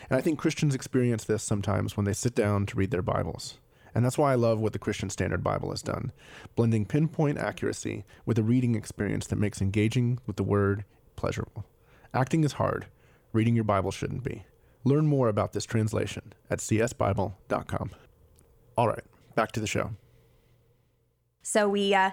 And 0.09 0.17
I 0.17 0.21
think 0.21 0.39
Christians 0.39 0.73
experience 0.73 1.23
this 1.23 1.43
sometimes 1.43 1.95
when 1.95 2.05
they 2.05 2.13
sit 2.13 2.35
down 2.35 2.65
to 2.67 2.75
read 2.75 2.91
their 2.91 3.01
Bibles. 3.01 3.59
And 3.93 4.05
that's 4.05 4.17
why 4.17 4.31
I 4.31 4.35
love 4.35 4.59
what 4.59 4.73
the 4.73 4.79
Christian 4.79 5.09
Standard 5.09 5.43
Bible 5.43 5.71
has 5.71 5.81
done, 5.81 6.11
blending 6.55 6.85
pinpoint 6.85 7.37
accuracy 7.37 8.05
with 8.25 8.37
a 8.37 8.43
reading 8.43 8.75
experience 8.75 9.27
that 9.27 9.37
makes 9.37 9.61
engaging 9.61 10.19
with 10.25 10.35
the 10.35 10.43
Word 10.43 10.85
pleasurable. 11.15 11.65
Acting 12.13 12.43
is 12.43 12.53
hard, 12.53 12.87
reading 13.33 13.55
your 13.55 13.63
Bible 13.63 13.91
shouldn't 13.91 14.23
be. 14.23 14.45
Learn 14.83 15.05
more 15.05 15.27
about 15.27 15.53
this 15.53 15.65
translation 15.65 16.33
at 16.49 16.59
csbible.com. 16.59 17.91
All 18.77 18.87
right, 18.87 19.03
back 19.35 19.51
to 19.53 19.59
the 19.59 19.67
show. 19.67 19.91
So 21.41 21.67
we 21.67 21.93
uh, 21.93 22.11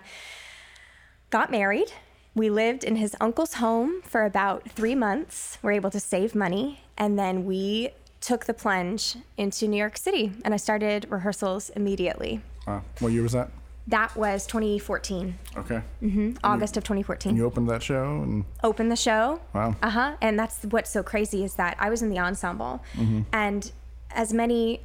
got 1.31 1.51
married. 1.51 1.93
We 2.37 2.51
lived 2.51 2.85
in 2.85 2.97
his 2.97 3.17
uncle's 3.19 3.55
home 3.55 4.03
for 4.03 4.27
about 4.27 4.71
three 4.71 4.95
months. 4.95 5.57
We 5.63 5.71
are 5.71 5.73
able 5.73 5.91
to 5.91 5.99
save 5.99 6.35
money. 6.35 6.81
And 6.99 7.19
then 7.19 7.47
we 7.47 7.93
took 8.21 8.45
the 8.45 8.53
plunge 8.53 9.17
into 9.39 9.67
New 9.67 9.79
York 9.79 9.97
City 9.97 10.33
and 10.45 10.53
I 10.53 10.59
started 10.59 11.07
rehearsals 11.09 11.71
immediately. 11.71 12.43
Wow. 12.67 12.83
What 12.99 13.13
year 13.13 13.23
was 13.23 13.33
that? 13.33 13.51
That 13.87 14.15
was 14.17 14.47
2014. 14.47 15.39
Okay. 15.57 15.81
Mm-hmm. 16.03 16.33
August 16.45 16.77
you, 16.77 16.81
of 16.81 16.85
2014. 16.85 17.31
And 17.31 17.39
you 17.39 17.47
opened 17.47 17.71
that 17.71 17.83
show 17.83 18.05
and 18.05 18.45
opened 18.63 18.93
the 18.93 18.97
show. 18.97 19.41
Wow. 19.55 19.75
Uh 19.81 19.91
huh. 19.91 20.17
And 20.21 20.39
that's 20.39 20.63
what's 20.65 20.91
so 20.91 21.03
crazy 21.03 21.43
is 21.43 21.55
that 21.55 21.77
I 21.79 21.89
was 21.89 22.03
in 22.03 22.11
the 22.11 22.19
ensemble, 22.19 22.83
mm-hmm. 22.95 23.23
and 23.33 23.71
as 24.11 24.33
many 24.33 24.81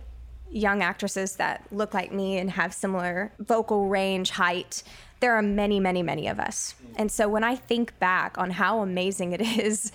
young 0.51 0.83
actresses 0.83 1.37
that 1.37 1.65
look 1.71 1.93
like 1.93 2.11
me 2.11 2.37
and 2.37 2.51
have 2.51 2.73
similar 2.73 3.31
vocal 3.39 3.87
range, 3.87 4.31
height, 4.31 4.83
there 5.21 5.35
are 5.35 5.41
many, 5.41 5.79
many, 5.79 6.03
many 6.03 6.27
of 6.27 6.39
us. 6.39 6.75
And 6.97 7.09
so 7.09 7.29
when 7.29 7.43
I 7.43 7.55
think 7.55 7.97
back 7.99 8.37
on 8.37 8.51
how 8.51 8.81
amazing 8.81 9.31
it 9.31 9.41
is 9.59 9.91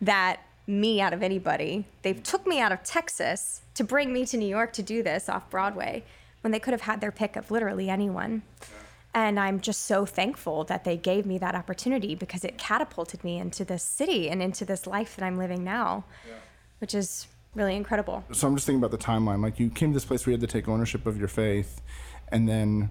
that 0.00 0.40
me 0.66 1.00
out 1.00 1.12
of 1.12 1.22
anybody, 1.22 1.84
they 2.02 2.14
took 2.14 2.46
me 2.46 2.58
out 2.60 2.72
of 2.72 2.82
Texas 2.82 3.62
to 3.74 3.84
bring 3.84 4.12
me 4.12 4.26
to 4.26 4.36
New 4.36 4.48
York 4.48 4.72
to 4.74 4.82
do 4.82 5.02
this 5.02 5.28
off 5.28 5.48
Broadway 5.50 6.02
when 6.40 6.50
they 6.50 6.58
could 6.58 6.72
have 6.72 6.82
had 6.82 7.00
their 7.00 7.12
pick 7.12 7.36
of 7.36 7.50
literally 7.50 7.88
anyone. 7.88 8.42
And 9.14 9.38
I'm 9.38 9.60
just 9.60 9.82
so 9.82 10.06
thankful 10.06 10.64
that 10.64 10.84
they 10.84 10.96
gave 10.96 11.26
me 11.26 11.36
that 11.38 11.54
opportunity 11.54 12.14
because 12.14 12.44
it 12.44 12.56
catapulted 12.56 13.22
me 13.22 13.38
into 13.38 13.64
this 13.64 13.82
city 13.82 14.30
and 14.30 14.42
into 14.42 14.64
this 14.64 14.86
life 14.86 15.16
that 15.16 15.24
I'm 15.24 15.36
living 15.36 15.62
now, 15.62 16.04
yeah. 16.26 16.34
which 16.78 16.94
is 16.94 17.26
really 17.54 17.76
incredible. 17.76 18.24
So 18.32 18.48
I'm 18.48 18.54
just 18.54 18.66
thinking 18.66 18.82
about 18.82 18.90
the 18.90 19.04
timeline. 19.04 19.42
Like 19.42 19.60
you 19.60 19.68
came 19.68 19.90
to 19.90 19.94
this 19.94 20.06
place 20.06 20.24
where 20.24 20.32
you 20.32 20.40
had 20.40 20.48
to 20.48 20.52
take 20.52 20.66
ownership 20.66 21.04
of 21.04 21.18
your 21.18 21.28
faith, 21.28 21.82
and 22.28 22.48
then 22.48 22.88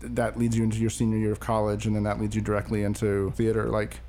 that 0.00 0.38
leads 0.38 0.56
you 0.56 0.64
into 0.64 0.78
your 0.78 0.90
senior 0.90 1.18
year 1.18 1.32
of 1.32 1.40
college, 1.40 1.86
and 1.86 1.94
then 1.94 2.02
that 2.04 2.20
leads 2.20 2.34
you 2.34 2.42
directly 2.42 2.82
into 2.82 3.30
theater. 3.32 3.68
Like 3.68 4.00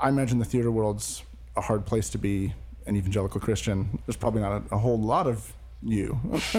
I 0.00 0.08
imagine 0.08 0.38
the 0.38 0.44
theater 0.44 0.70
world's 0.70 1.22
a 1.56 1.60
hard 1.60 1.86
place 1.86 2.08
to 2.10 2.18
be 2.18 2.54
an 2.86 2.96
evangelical 2.96 3.40
Christian. 3.40 3.98
There's 4.06 4.16
probably 4.16 4.42
not 4.42 4.62
a, 4.70 4.74
a 4.74 4.78
whole 4.78 5.00
lot 5.00 5.26
of 5.26 5.52
you. 5.82 6.18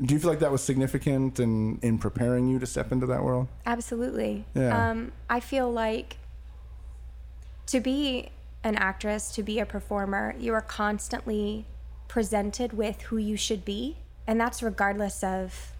Do 0.00 0.14
you 0.14 0.20
feel 0.20 0.30
like 0.30 0.40
that 0.40 0.52
was 0.52 0.62
significant 0.62 1.40
in 1.40 1.78
in 1.82 1.98
preparing 1.98 2.48
you 2.48 2.58
to 2.58 2.66
step 2.66 2.92
into 2.92 3.06
that 3.06 3.22
world? 3.22 3.48
Absolutely. 3.66 4.44
Yeah. 4.54 4.90
Um, 4.90 5.12
I 5.28 5.40
feel 5.40 5.70
like 5.70 6.16
to 7.66 7.80
be 7.80 8.30
an 8.64 8.76
actress, 8.76 9.32
to 9.32 9.42
be 9.42 9.58
a 9.58 9.66
performer, 9.66 10.34
you 10.38 10.52
are 10.54 10.60
constantly 10.60 11.66
presented 12.08 12.72
with 12.72 13.02
who 13.02 13.16
you 13.16 13.36
should 13.36 13.64
be. 13.64 13.96
And 14.26 14.40
that's 14.40 14.62
regardless 14.62 15.24
of 15.24 15.72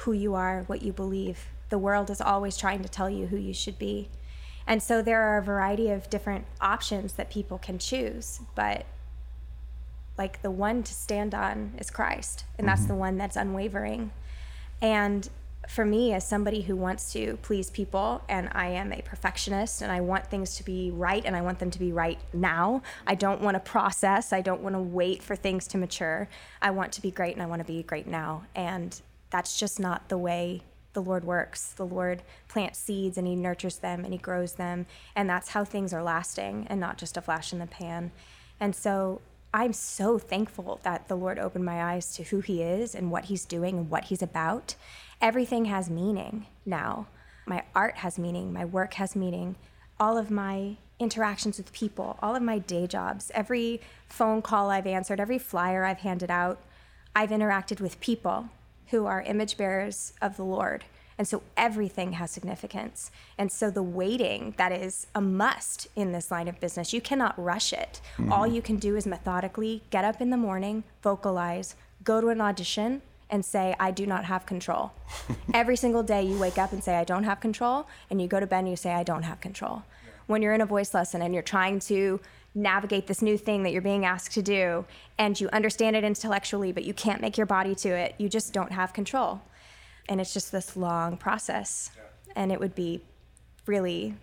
who 0.00 0.12
you 0.12 0.34
are, 0.34 0.64
what 0.66 0.82
you 0.82 0.92
believe. 0.92 1.46
The 1.70 1.78
world 1.78 2.10
is 2.10 2.20
always 2.20 2.56
trying 2.56 2.82
to 2.82 2.88
tell 2.88 3.10
you 3.10 3.26
who 3.26 3.36
you 3.36 3.52
should 3.52 3.78
be. 3.78 4.08
And 4.66 4.82
so 4.82 5.02
there 5.02 5.22
are 5.22 5.38
a 5.38 5.42
variety 5.42 5.90
of 5.90 6.10
different 6.10 6.44
options 6.60 7.14
that 7.14 7.30
people 7.30 7.58
can 7.58 7.78
choose. 7.78 8.40
But 8.54 8.84
like 10.16 10.42
the 10.42 10.50
one 10.50 10.82
to 10.82 10.92
stand 10.92 11.34
on 11.34 11.74
is 11.78 11.90
Christ. 11.90 12.44
And 12.58 12.68
that's 12.68 12.82
mm-hmm. 12.82 12.88
the 12.88 12.96
one 12.96 13.18
that's 13.18 13.36
unwavering. 13.36 14.12
And 14.80 15.28
for 15.68 15.84
me, 15.84 16.14
as 16.14 16.26
somebody 16.26 16.62
who 16.62 16.76
wants 16.76 17.12
to 17.12 17.38
please 17.42 17.68
people, 17.68 18.22
and 18.28 18.48
I 18.52 18.68
am 18.68 18.92
a 18.92 19.02
perfectionist, 19.02 19.82
and 19.82 19.92
I 19.92 20.00
want 20.00 20.26
things 20.26 20.56
to 20.56 20.64
be 20.64 20.90
right, 20.90 21.22
and 21.24 21.36
I 21.36 21.42
want 21.42 21.58
them 21.58 21.70
to 21.70 21.78
be 21.78 21.92
right 21.92 22.18
now. 22.32 22.82
I 23.06 23.14
don't 23.14 23.42
want 23.42 23.56
to 23.56 23.60
process. 23.60 24.32
I 24.32 24.40
don't 24.40 24.62
want 24.62 24.74
to 24.74 24.80
wait 24.80 25.22
for 25.22 25.36
things 25.36 25.66
to 25.68 25.78
mature. 25.78 26.28
I 26.62 26.70
want 26.70 26.92
to 26.92 27.02
be 27.02 27.10
great, 27.10 27.34
and 27.34 27.42
I 27.42 27.46
want 27.46 27.60
to 27.60 27.66
be 27.66 27.82
great 27.82 28.06
now. 28.06 28.44
And 28.54 28.98
that's 29.30 29.58
just 29.58 29.78
not 29.78 30.08
the 30.08 30.18
way 30.18 30.62
the 30.92 31.02
Lord 31.02 31.24
works. 31.24 31.72
The 31.72 31.86
Lord 31.86 32.22
plants 32.48 32.78
seeds, 32.78 33.18
and 33.18 33.26
He 33.26 33.36
nurtures 33.36 33.76
them, 33.76 34.04
and 34.04 34.12
He 34.12 34.18
grows 34.18 34.54
them, 34.54 34.86
and 35.14 35.28
that's 35.28 35.50
how 35.50 35.64
things 35.64 35.92
are 35.92 36.02
lasting, 36.02 36.66
and 36.68 36.80
not 36.80 36.98
just 36.98 37.16
a 37.16 37.22
flash 37.22 37.52
in 37.52 37.58
the 37.58 37.66
pan. 37.66 38.10
And 38.58 38.74
so 38.74 39.20
I'm 39.54 39.72
so 39.72 40.18
thankful 40.18 40.80
that 40.82 41.08
the 41.08 41.16
Lord 41.16 41.38
opened 41.38 41.64
my 41.64 41.94
eyes 41.94 42.14
to 42.16 42.24
who 42.24 42.40
He 42.40 42.62
is 42.62 42.94
and 42.94 43.10
what 43.10 43.26
He's 43.26 43.44
doing 43.44 43.76
and 43.78 43.90
what 43.90 44.04
He's 44.04 44.22
about 44.22 44.74
everything 45.20 45.66
has 45.66 45.90
meaning 45.90 46.46
now. 46.64 47.06
My 47.46 47.64
art 47.74 47.98
has 47.98 48.18
meaning, 48.18 48.52
my 48.52 48.64
work 48.64 48.94
has 48.94 49.16
meaning, 49.16 49.56
all 49.98 50.16
of 50.18 50.30
my 50.30 50.76
interactions 50.98 51.58
with 51.58 51.72
people, 51.72 52.18
all 52.20 52.36
of 52.36 52.42
my 52.42 52.58
day 52.58 52.86
jobs, 52.86 53.30
every 53.34 53.80
phone 54.08 54.42
call 54.42 54.70
I've 54.70 54.86
answered, 54.86 55.20
every 55.20 55.38
flyer 55.38 55.84
I've 55.84 55.98
handed 55.98 56.30
out, 56.30 56.60
I've 57.16 57.30
interacted 57.30 57.80
with 57.80 58.00
people 58.00 58.50
who 58.90 59.06
are 59.06 59.22
image 59.22 59.56
bearers 59.56 60.12
of 60.20 60.36
the 60.36 60.44
Lord. 60.44 60.84
And 61.18 61.26
so 61.26 61.42
everything 61.56 62.12
has 62.12 62.30
significance. 62.30 63.10
And 63.36 63.50
so 63.50 63.70
the 63.70 63.82
waiting 63.82 64.54
that 64.56 64.70
is 64.70 65.08
a 65.14 65.20
must 65.20 65.88
in 65.96 66.12
this 66.12 66.30
line 66.30 66.46
of 66.46 66.60
business, 66.60 66.92
you 66.92 67.00
cannot 67.00 67.42
rush 67.42 67.72
it. 67.72 68.00
Mm-hmm. 68.16 68.32
All 68.32 68.46
you 68.46 68.62
can 68.62 68.76
do 68.76 68.94
is 68.94 69.04
methodically 69.04 69.82
get 69.90 70.04
up 70.04 70.20
in 70.20 70.30
the 70.30 70.36
morning, 70.36 70.84
vocalize, 71.02 71.74
go 72.04 72.20
to 72.20 72.28
an 72.28 72.40
audition, 72.40 73.02
and 73.30 73.44
say, 73.44 73.74
I 73.78 73.90
do 73.90 74.06
not 74.06 74.24
have 74.24 74.46
control. 74.46 74.92
Every 75.54 75.76
single 75.76 76.02
day 76.02 76.22
you 76.22 76.38
wake 76.38 76.56
up 76.56 76.72
and 76.72 76.82
say, 76.82 76.96
I 76.96 77.04
don't 77.04 77.24
have 77.24 77.40
control, 77.40 77.86
and 78.10 78.22
you 78.22 78.28
go 78.28 78.40
to 78.40 78.46
bed 78.46 78.60
and 78.60 78.70
you 78.70 78.76
say, 78.76 78.92
I 78.92 79.02
don't 79.02 79.24
have 79.24 79.40
control. 79.40 79.82
When 80.26 80.40
you're 80.40 80.54
in 80.54 80.60
a 80.60 80.66
voice 80.66 80.94
lesson 80.94 81.20
and 81.20 81.34
you're 81.34 81.42
trying 81.42 81.80
to 81.80 82.20
navigate 82.58 83.06
this 83.06 83.22
new 83.22 83.38
thing 83.38 83.62
that 83.62 83.72
you're 83.72 83.82
being 83.82 84.04
asked 84.04 84.32
to 84.32 84.42
do, 84.42 84.84
and 85.18 85.40
you 85.40 85.48
understand 85.52 85.96
it 85.96 86.04
intellectually, 86.04 86.72
but 86.72 86.84
you 86.84 86.92
can't 86.92 87.20
make 87.20 87.36
your 87.36 87.46
body 87.46 87.74
to 87.76 87.88
it, 87.88 88.14
you 88.18 88.28
just 88.28 88.52
don't 88.52 88.72
have 88.72 88.92
control. 88.92 89.40
And 90.08 90.20
it's 90.20 90.32
just 90.32 90.52
this 90.52 90.76
long 90.76 91.16
process. 91.16 91.90
Yeah. 91.96 92.32
And 92.36 92.52
it 92.52 92.60
would 92.60 92.74
be 92.74 93.02
really 93.66 94.14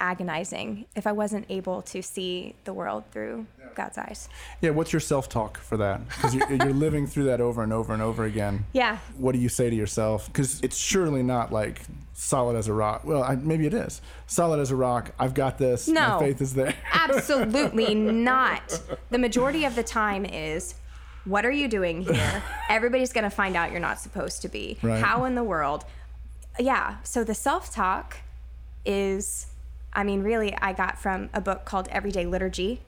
agonizing 0.00 0.86
if 0.96 1.06
I 1.06 1.12
wasn't 1.12 1.46
able 1.48 1.82
to 1.82 2.02
see 2.02 2.54
the 2.64 2.72
world 2.72 3.04
through 3.12 3.46
yeah. 3.58 3.66
God's 3.74 3.98
eyes. 3.98 4.28
Yeah, 4.60 4.70
what's 4.70 4.92
your 4.92 5.00
self 5.00 5.28
talk 5.28 5.58
for 5.58 5.76
that? 5.76 6.06
Because 6.08 6.34
you're, 6.34 6.50
you're, 6.50 6.72
living 6.72 7.06
through 7.06 7.24
that 7.24 7.40
over 7.40 7.62
and 7.62 7.72
over 7.72 7.92
and 7.92 8.02
over 8.02 8.24
again. 8.24 8.64
Yeah. 8.72 8.98
What 9.18 9.32
do 9.32 9.38
you 9.38 9.48
say 9.48 9.68
to 9.68 9.76
yourself? 9.76 10.26
Because 10.26 10.60
it's 10.62 10.76
surely 10.76 11.22
not 11.22 11.52
like 11.52 11.82
solid 12.20 12.56
as 12.56 12.68
a 12.68 12.72
rock. 12.72 13.04
Well, 13.04 13.22
I, 13.22 13.34
maybe 13.34 13.66
it 13.66 13.74
is. 13.74 14.02
Solid 14.26 14.60
as 14.60 14.70
a 14.70 14.76
rock. 14.76 15.12
I've 15.18 15.32
got 15.32 15.58
this. 15.58 15.88
No. 15.88 16.00
My 16.00 16.18
faith 16.18 16.42
is 16.42 16.54
there. 16.54 16.74
absolutely 16.92 17.94
not. 17.94 18.80
The 19.10 19.18
majority 19.18 19.64
of 19.64 19.74
the 19.74 19.82
time 19.82 20.24
is 20.26 20.74
what 21.24 21.46
are 21.46 21.50
you 21.50 21.66
doing 21.66 22.02
here? 22.02 22.42
Everybody's 22.68 23.12
going 23.12 23.24
to 23.24 23.30
find 23.30 23.56
out 23.56 23.70
you're 23.70 23.80
not 23.80 23.98
supposed 23.98 24.42
to 24.42 24.48
be. 24.48 24.78
Right. 24.82 25.02
How 25.02 25.24
in 25.24 25.34
the 25.34 25.44
world? 25.44 25.84
Yeah. 26.58 26.96
So 27.04 27.24
the 27.24 27.34
self 27.34 27.72
talk 27.72 28.18
is 28.84 29.46
I 29.92 30.04
mean, 30.04 30.22
really, 30.22 30.54
I 30.54 30.72
got 30.72 31.00
from 31.00 31.30
a 31.34 31.40
book 31.40 31.64
called 31.64 31.88
Everyday 31.88 32.24
Liturgy. 32.24 32.82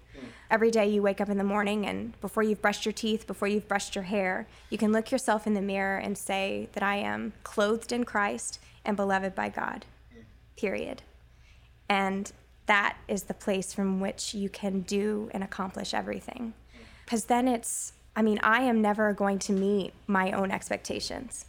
Every 0.50 0.70
day 0.70 0.86
you 0.88 1.02
wake 1.02 1.20
up 1.20 1.30
in 1.30 1.38
the 1.38 1.44
morning, 1.44 1.86
and 1.86 2.20
before 2.20 2.42
you've 2.42 2.62
brushed 2.62 2.84
your 2.84 2.92
teeth, 2.92 3.26
before 3.26 3.48
you've 3.48 3.66
brushed 3.66 3.96
your 3.96 4.04
hair, 4.04 4.46
you 4.68 4.76
can 4.76 4.92
look 4.92 5.10
yourself 5.10 5.46
in 5.46 5.54
the 5.54 5.62
mirror 5.62 5.96
and 5.96 6.16
say 6.16 6.68
that 6.74 6.82
I 6.82 6.96
am 6.96 7.32
clothed 7.42 7.90
in 7.90 8.04
Christ 8.04 8.60
and 8.84 8.96
beloved 8.96 9.34
by 9.34 9.48
God, 9.48 9.84
period. 10.56 11.02
And 11.88 12.32
that 12.66 12.96
is 13.08 13.24
the 13.24 13.34
place 13.34 13.72
from 13.72 14.00
which 14.00 14.34
you 14.34 14.48
can 14.48 14.80
do 14.80 15.30
and 15.32 15.42
accomplish 15.42 15.94
everything. 15.94 16.54
Because 17.04 17.26
then 17.26 17.48
it's, 17.48 17.92
I 18.16 18.22
mean, 18.22 18.38
I 18.42 18.62
am 18.62 18.80
never 18.80 19.12
going 19.12 19.38
to 19.40 19.52
meet 19.52 19.92
my 20.06 20.32
own 20.32 20.50
expectations. 20.50 21.46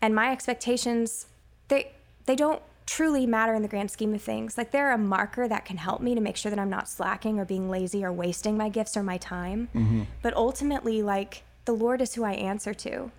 And 0.00 0.14
my 0.14 0.32
expectations, 0.32 1.26
they, 1.68 1.92
they 2.26 2.36
don't 2.36 2.62
truly 2.86 3.26
matter 3.26 3.54
in 3.54 3.62
the 3.62 3.68
grand 3.68 3.90
scheme 3.90 4.14
of 4.14 4.22
things. 4.22 4.58
Like 4.58 4.72
they're 4.72 4.92
a 4.92 4.98
marker 4.98 5.46
that 5.46 5.64
can 5.64 5.76
help 5.76 6.00
me 6.00 6.14
to 6.14 6.20
make 6.20 6.36
sure 6.36 6.50
that 6.50 6.58
I'm 6.58 6.70
not 6.70 6.88
slacking 6.88 7.38
or 7.38 7.44
being 7.44 7.70
lazy 7.70 8.04
or 8.04 8.12
wasting 8.12 8.56
my 8.56 8.68
gifts 8.68 8.96
or 8.96 9.02
my 9.02 9.16
time. 9.16 9.68
Mm-hmm. 9.74 10.02
But 10.22 10.34
ultimately, 10.34 11.02
like 11.02 11.44
the 11.66 11.72
Lord 11.72 12.00
is 12.00 12.14
who 12.14 12.24
I 12.24 12.32
answer 12.32 12.74
to. 12.74 13.12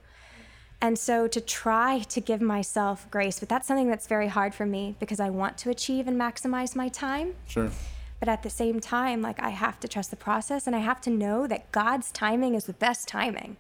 And 0.81 0.97
so 0.97 1.27
to 1.27 1.39
try 1.39 1.99
to 2.09 2.19
give 2.19 2.41
myself 2.41 3.09
grace, 3.11 3.39
but 3.39 3.47
that's 3.47 3.67
something 3.67 3.87
that's 3.87 4.07
very 4.07 4.27
hard 4.27 4.55
for 4.55 4.65
me 4.65 4.95
because 4.99 5.19
I 5.19 5.29
want 5.29 5.57
to 5.59 5.69
achieve 5.69 6.07
and 6.07 6.19
maximize 6.19 6.75
my 6.75 6.89
time. 6.89 7.35
Sure. 7.47 7.69
But 8.19 8.29
at 8.29 8.41
the 8.41 8.49
same 8.49 8.79
time, 8.79 9.21
like 9.21 9.41
I 9.41 9.49
have 9.49 9.79
to 9.81 9.87
trust 9.87 10.09
the 10.09 10.15
process 10.15 10.65
and 10.65 10.75
I 10.75 10.79
have 10.79 10.99
to 11.01 11.09
know 11.11 11.45
that 11.45 11.71
God's 11.71 12.11
timing 12.11 12.55
is 12.55 12.65
the 12.65 12.73
best 12.73 13.07
timing. 13.07 13.57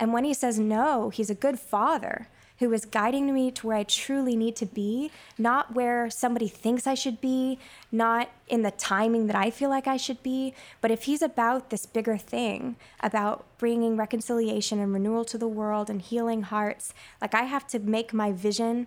And 0.00 0.12
when 0.14 0.24
He 0.24 0.32
says 0.32 0.58
no, 0.58 1.10
He's 1.10 1.30
a 1.30 1.34
good 1.34 1.58
father 1.58 2.28
who 2.62 2.72
is 2.72 2.84
guiding 2.84 3.34
me 3.34 3.50
to 3.50 3.66
where 3.66 3.76
I 3.76 3.82
truly 3.82 4.36
need 4.36 4.54
to 4.56 4.66
be, 4.66 5.10
not 5.36 5.74
where 5.74 6.08
somebody 6.08 6.46
thinks 6.46 6.86
I 6.86 6.94
should 6.94 7.20
be, 7.20 7.58
not 7.90 8.30
in 8.46 8.62
the 8.62 8.70
timing 8.70 9.26
that 9.26 9.34
I 9.34 9.50
feel 9.50 9.68
like 9.68 9.88
I 9.88 9.96
should 9.96 10.22
be, 10.22 10.54
but 10.80 10.92
if 10.92 11.02
he's 11.02 11.22
about 11.22 11.70
this 11.70 11.86
bigger 11.86 12.16
thing, 12.16 12.76
about 13.00 13.44
bringing 13.58 13.96
reconciliation 13.96 14.78
and 14.78 14.92
renewal 14.92 15.24
to 15.24 15.36
the 15.36 15.48
world 15.48 15.90
and 15.90 16.00
healing 16.00 16.42
hearts, 16.42 16.94
like 17.20 17.34
I 17.34 17.42
have 17.42 17.66
to 17.68 17.80
make 17.80 18.14
my 18.14 18.30
vision 18.30 18.86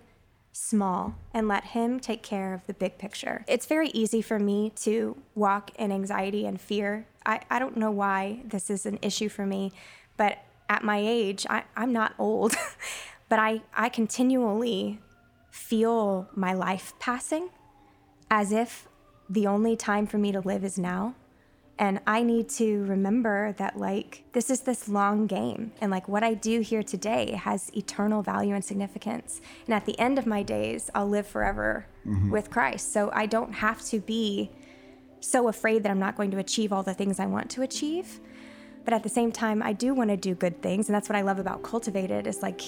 small 0.52 1.14
and 1.34 1.46
let 1.46 1.64
him 1.64 2.00
take 2.00 2.22
care 2.22 2.54
of 2.54 2.66
the 2.66 2.72
big 2.72 2.96
picture. 2.96 3.44
It's 3.46 3.66
very 3.66 3.88
easy 3.88 4.22
for 4.22 4.38
me 4.38 4.72
to 4.76 5.18
walk 5.34 5.70
in 5.78 5.92
anxiety 5.92 6.46
and 6.46 6.58
fear. 6.58 7.06
I, 7.26 7.40
I 7.50 7.58
don't 7.58 7.76
know 7.76 7.90
why 7.90 8.40
this 8.42 8.70
is 8.70 8.86
an 8.86 8.98
issue 9.02 9.28
for 9.28 9.44
me, 9.44 9.72
but 10.16 10.38
at 10.70 10.82
my 10.82 10.98
age, 10.98 11.46
I, 11.50 11.64
I'm 11.76 11.92
not 11.92 12.14
old. 12.18 12.54
but 13.28 13.38
I, 13.38 13.62
I 13.74 13.88
continually 13.88 15.00
feel 15.50 16.28
my 16.34 16.52
life 16.52 16.92
passing 16.98 17.50
as 18.30 18.52
if 18.52 18.88
the 19.28 19.46
only 19.46 19.76
time 19.76 20.06
for 20.06 20.18
me 20.18 20.32
to 20.32 20.40
live 20.40 20.64
is 20.64 20.78
now. 20.78 21.14
And 21.78 22.00
I 22.06 22.22
need 22.22 22.48
to 22.50 22.84
remember 22.84 23.52
that, 23.58 23.76
like, 23.76 24.24
this 24.32 24.48
is 24.48 24.60
this 24.60 24.88
long 24.88 25.26
game. 25.26 25.72
And, 25.80 25.90
like, 25.90 26.08
what 26.08 26.24
I 26.24 26.32
do 26.32 26.60
here 26.60 26.82
today 26.82 27.32
has 27.32 27.70
eternal 27.76 28.22
value 28.22 28.54
and 28.54 28.64
significance. 28.64 29.42
And 29.66 29.74
at 29.74 29.84
the 29.84 29.98
end 29.98 30.18
of 30.18 30.24
my 30.26 30.42
days, 30.42 30.90
I'll 30.94 31.08
live 31.08 31.26
forever 31.26 31.86
mm-hmm. 32.06 32.30
with 32.30 32.50
Christ. 32.50 32.94
So 32.94 33.10
I 33.12 33.26
don't 33.26 33.52
have 33.52 33.82
to 33.86 34.00
be 34.00 34.50
so 35.20 35.48
afraid 35.48 35.82
that 35.82 35.90
I'm 35.90 35.98
not 35.98 36.16
going 36.16 36.30
to 36.30 36.38
achieve 36.38 36.72
all 36.72 36.82
the 36.82 36.94
things 36.94 37.20
I 37.20 37.26
want 37.26 37.50
to 37.50 37.62
achieve. 37.62 38.20
But 38.86 38.94
at 38.94 39.02
the 39.02 39.08
same 39.08 39.32
time, 39.32 39.64
I 39.64 39.72
do 39.72 39.92
want 39.94 40.10
to 40.10 40.16
do 40.16 40.36
good 40.36 40.62
things. 40.62 40.88
And 40.88 40.94
that's 40.94 41.08
what 41.08 41.16
I 41.16 41.22
love 41.22 41.40
about 41.40 41.64
Cultivated 41.64 42.28
is 42.28 42.40
like 42.40 42.60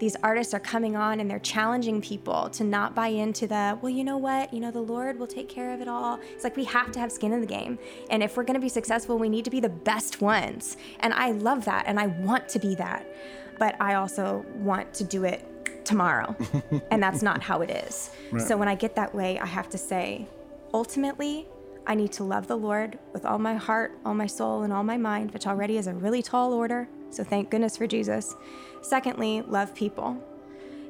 these 0.00 0.16
artists 0.22 0.54
are 0.54 0.58
coming 0.58 0.96
on 0.96 1.20
and 1.20 1.30
they're 1.30 1.38
challenging 1.38 2.00
people 2.00 2.48
to 2.50 2.64
not 2.64 2.94
buy 2.94 3.08
into 3.08 3.46
the, 3.46 3.78
well, 3.82 3.90
you 3.90 4.02
know 4.02 4.16
what? 4.16 4.54
You 4.54 4.60
know, 4.60 4.70
the 4.70 4.80
Lord 4.80 5.18
will 5.18 5.26
take 5.26 5.50
care 5.50 5.74
of 5.74 5.82
it 5.82 5.86
all. 5.86 6.18
It's 6.32 6.44
like 6.44 6.56
we 6.56 6.64
have 6.64 6.92
to 6.92 6.98
have 6.98 7.12
skin 7.12 7.30
in 7.34 7.42
the 7.42 7.46
game. 7.46 7.78
And 8.08 8.22
if 8.22 8.38
we're 8.38 8.44
going 8.44 8.54
to 8.54 8.60
be 8.60 8.70
successful, 8.70 9.18
we 9.18 9.28
need 9.28 9.44
to 9.44 9.50
be 9.50 9.60
the 9.60 9.68
best 9.68 10.22
ones. 10.22 10.78
And 11.00 11.12
I 11.12 11.32
love 11.32 11.66
that. 11.66 11.84
And 11.86 12.00
I 12.00 12.06
want 12.06 12.48
to 12.48 12.58
be 12.58 12.74
that. 12.76 13.06
But 13.58 13.76
I 13.78 13.94
also 13.94 14.46
want 14.54 14.94
to 14.94 15.04
do 15.04 15.24
it 15.24 15.84
tomorrow. 15.84 16.34
and 16.90 17.02
that's 17.02 17.20
not 17.20 17.42
how 17.42 17.60
it 17.60 17.70
is. 17.70 18.10
Right. 18.32 18.42
So 18.42 18.56
when 18.56 18.68
I 18.68 18.76
get 18.76 18.96
that 18.96 19.14
way, 19.14 19.38
I 19.38 19.46
have 19.46 19.68
to 19.70 19.78
say, 19.78 20.26
ultimately, 20.72 21.46
I 21.86 21.94
need 21.94 22.12
to 22.12 22.24
love 22.24 22.48
the 22.48 22.56
Lord 22.56 22.98
with 23.12 23.24
all 23.24 23.38
my 23.38 23.54
heart, 23.54 23.98
all 24.04 24.14
my 24.14 24.26
soul, 24.26 24.64
and 24.64 24.72
all 24.72 24.82
my 24.82 24.96
mind, 24.96 25.30
which 25.32 25.46
already 25.46 25.78
is 25.78 25.86
a 25.86 25.94
really 25.94 26.22
tall 26.22 26.52
order. 26.52 26.88
So 27.10 27.22
thank 27.22 27.50
goodness 27.50 27.76
for 27.76 27.86
Jesus. 27.86 28.34
Secondly, 28.82 29.42
love 29.42 29.74
people. 29.74 30.16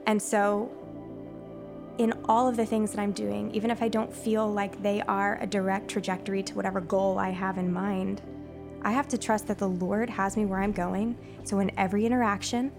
And 0.06 0.20
so, 0.20 0.70
in 1.98 2.12
all 2.26 2.46
of 2.48 2.56
the 2.56 2.66
things 2.66 2.92
that 2.92 3.00
I'm 3.00 3.12
doing, 3.12 3.54
even 3.54 3.70
if 3.70 3.82
I 3.82 3.88
don't 3.88 4.12
feel 4.12 4.50
like 4.50 4.82
they 4.82 5.02
are 5.02 5.38
a 5.40 5.46
direct 5.46 5.88
trajectory 5.88 6.42
to 6.44 6.54
whatever 6.54 6.80
goal 6.80 7.18
I 7.18 7.30
have 7.30 7.58
in 7.58 7.72
mind, 7.72 8.22
I 8.82 8.92
have 8.92 9.08
to 9.08 9.18
trust 9.18 9.46
that 9.48 9.58
the 9.58 9.68
Lord 9.68 10.08
has 10.10 10.36
me 10.36 10.44
where 10.44 10.60
I'm 10.60 10.72
going. 10.72 11.16
So, 11.44 11.58
in 11.58 11.70
every 11.78 12.06
interaction, 12.06 12.72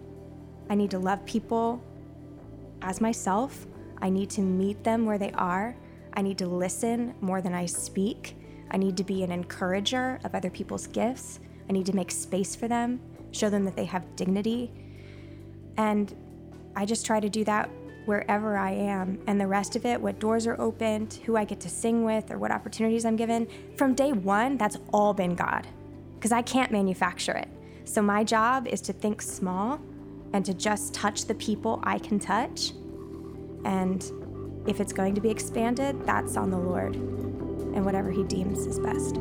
I 0.70 0.76
need 0.76 0.92
to 0.92 1.00
love 1.00 1.26
people 1.26 1.84
as 2.82 3.02
myself. 3.02 3.66
I 4.02 4.10
need 4.10 4.30
to 4.32 4.42
meet 4.42 4.84
them 4.84 5.06
where 5.06 5.18
they 5.18 5.32
are. 5.32 5.76
I 6.18 6.24
need 6.24 6.40
to 6.40 6.48
listen 6.48 7.14
more 7.22 7.42
than 7.42 7.54
I 7.54 7.68
speak. 7.68 8.36
I 8.72 8.78
need 8.78 8.98
to 8.98 9.04
be 9.04 9.24
an 9.24 9.32
encourager 9.32 10.20
of 10.24 10.34
other 10.34 10.50
people's 10.50 10.88
gifts. 10.88 11.40
I 11.70 11.74
need 11.74 11.86
to 11.86 11.96
make 11.96 12.10
space 12.10 12.56
for 12.56 12.68
them, 12.68 13.00
show 13.32 13.52
them 13.52 13.64
that 13.66 13.76
they 13.76 13.86
have 13.86 14.16
dignity. 14.16 14.72
And 15.78 16.14
I 16.76 16.86
just 16.86 17.06
try 17.06 17.20
to 17.20 17.30
do 17.30 17.44
that 17.44 17.70
wherever 18.06 18.58
I 18.58 18.72
am. 18.72 19.20
And 19.28 19.40
the 19.40 19.46
rest 19.46 19.76
of 19.76 19.86
it, 19.86 20.02
what 20.02 20.18
doors 20.18 20.48
are 20.48 20.60
opened, 20.60 21.20
who 21.26 21.38
I 21.38 21.46
get 21.46 21.60
to 21.62 21.70
sing 21.70 22.04
with, 22.04 22.32
or 22.32 22.40
what 22.40 22.50
opportunities 22.50 23.06
I'm 23.06 23.16
given, 23.16 23.48
from 23.76 23.94
day 23.94 24.12
one, 24.12 24.58
that's 24.58 24.78
all 24.92 25.14
been 25.14 25.36
God. 25.36 25.68
Because 26.16 26.32
I 26.32 26.42
can't 26.42 26.72
manufacture 26.72 27.34
it. 27.34 27.48
So 27.86 28.02
my 28.02 28.24
job 28.24 28.68
is 28.68 28.82
to 28.82 28.94
think 28.94 29.22
small 29.22 29.80
and 30.34 30.44
to 30.46 30.56
just 30.56 30.96
touch 30.96 31.26
the 31.26 31.36
people 31.36 31.80
I 31.84 32.00
can 32.00 32.20
touch. 32.20 32.72
And 33.66 34.04
if 34.68 34.80
it's 34.82 34.94
going 34.94 35.16
to 35.16 35.22
be 35.22 35.30
expanded, 35.30 36.06
that's 36.06 36.38
on 36.38 36.52
the 36.52 36.58
Lord 36.58 36.96
and 36.96 37.86
whatever 37.86 38.12
He 38.12 38.24
deems 38.24 38.66
is 38.66 38.80
best. 38.80 39.16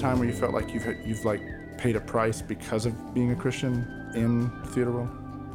Time 0.00 0.18
where 0.18 0.28
you 0.28 0.34
felt 0.34 0.52
like 0.52 0.72
you've 0.72 0.86
you've 1.06 1.24
like 1.24 1.42
paid 1.76 1.96
a 1.96 2.00
price 2.00 2.42
because 2.42 2.86
of 2.86 3.14
being 3.14 3.32
a 3.32 3.36
Christian 3.36 4.10
in 4.14 4.50
the 4.62 4.68
theater 4.68 4.92
world? 4.92 5.08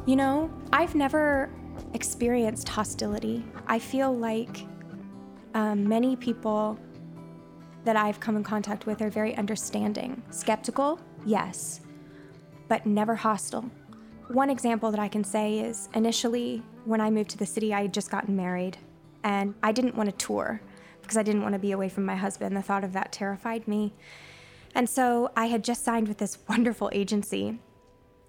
You 0.06 0.16
know, 0.16 0.50
I've 0.72 0.94
never 0.94 1.50
experienced 1.94 2.68
hostility. 2.68 3.44
I 3.66 3.78
feel 3.78 4.16
like 4.16 4.66
um, 5.54 5.88
many 5.88 6.16
people 6.16 6.78
that 7.84 7.96
I've 7.96 8.20
come 8.20 8.36
in 8.36 8.44
contact 8.44 8.86
with 8.86 9.02
are 9.02 9.10
very 9.10 9.36
understanding. 9.36 10.22
Skeptical, 10.30 11.00
yes, 11.24 11.80
but 12.68 12.86
never 12.86 13.14
hostile. 13.14 13.70
One 14.28 14.50
example 14.50 14.90
that 14.90 15.00
I 15.00 15.08
can 15.08 15.22
say 15.22 15.60
is 15.60 15.88
initially 15.94 16.62
when 16.84 17.00
I 17.00 17.10
moved 17.10 17.30
to 17.30 17.38
the 17.38 17.46
city, 17.46 17.72
I 17.72 17.82
had 17.82 17.94
just 17.94 18.10
gotten 18.10 18.36
married 18.36 18.76
and 19.22 19.54
I 19.62 19.72
didn't 19.72 19.96
want 19.96 20.08
to 20.08 20.16
tour 20.24 20.60
because 21.02 21.16
I 21.16 21.22
didn't 21.22 21.42
want 21.42 21.52
to 21.52 21.58
be 21.58 21.72
away 21.72 21.88
from 21.88 22.04
my 22.04 22.16
husband. 22.16 22.56
The 22.56 22.62
thought 22.62 22.82
of 22.82 22.92
that 22.94 23.12
terrified 23.12 23.68
me. 23.68 23.94
And 24.76 24.88
so 24.88 25.32
I 25.34 25.46
had 25.46 25.64
just 25.64 25.82
signed 25.82 26.06
with 26.06 26.18
this 26.18 26.38
wonderful 26.48 26.90
agency, 26.92 27.58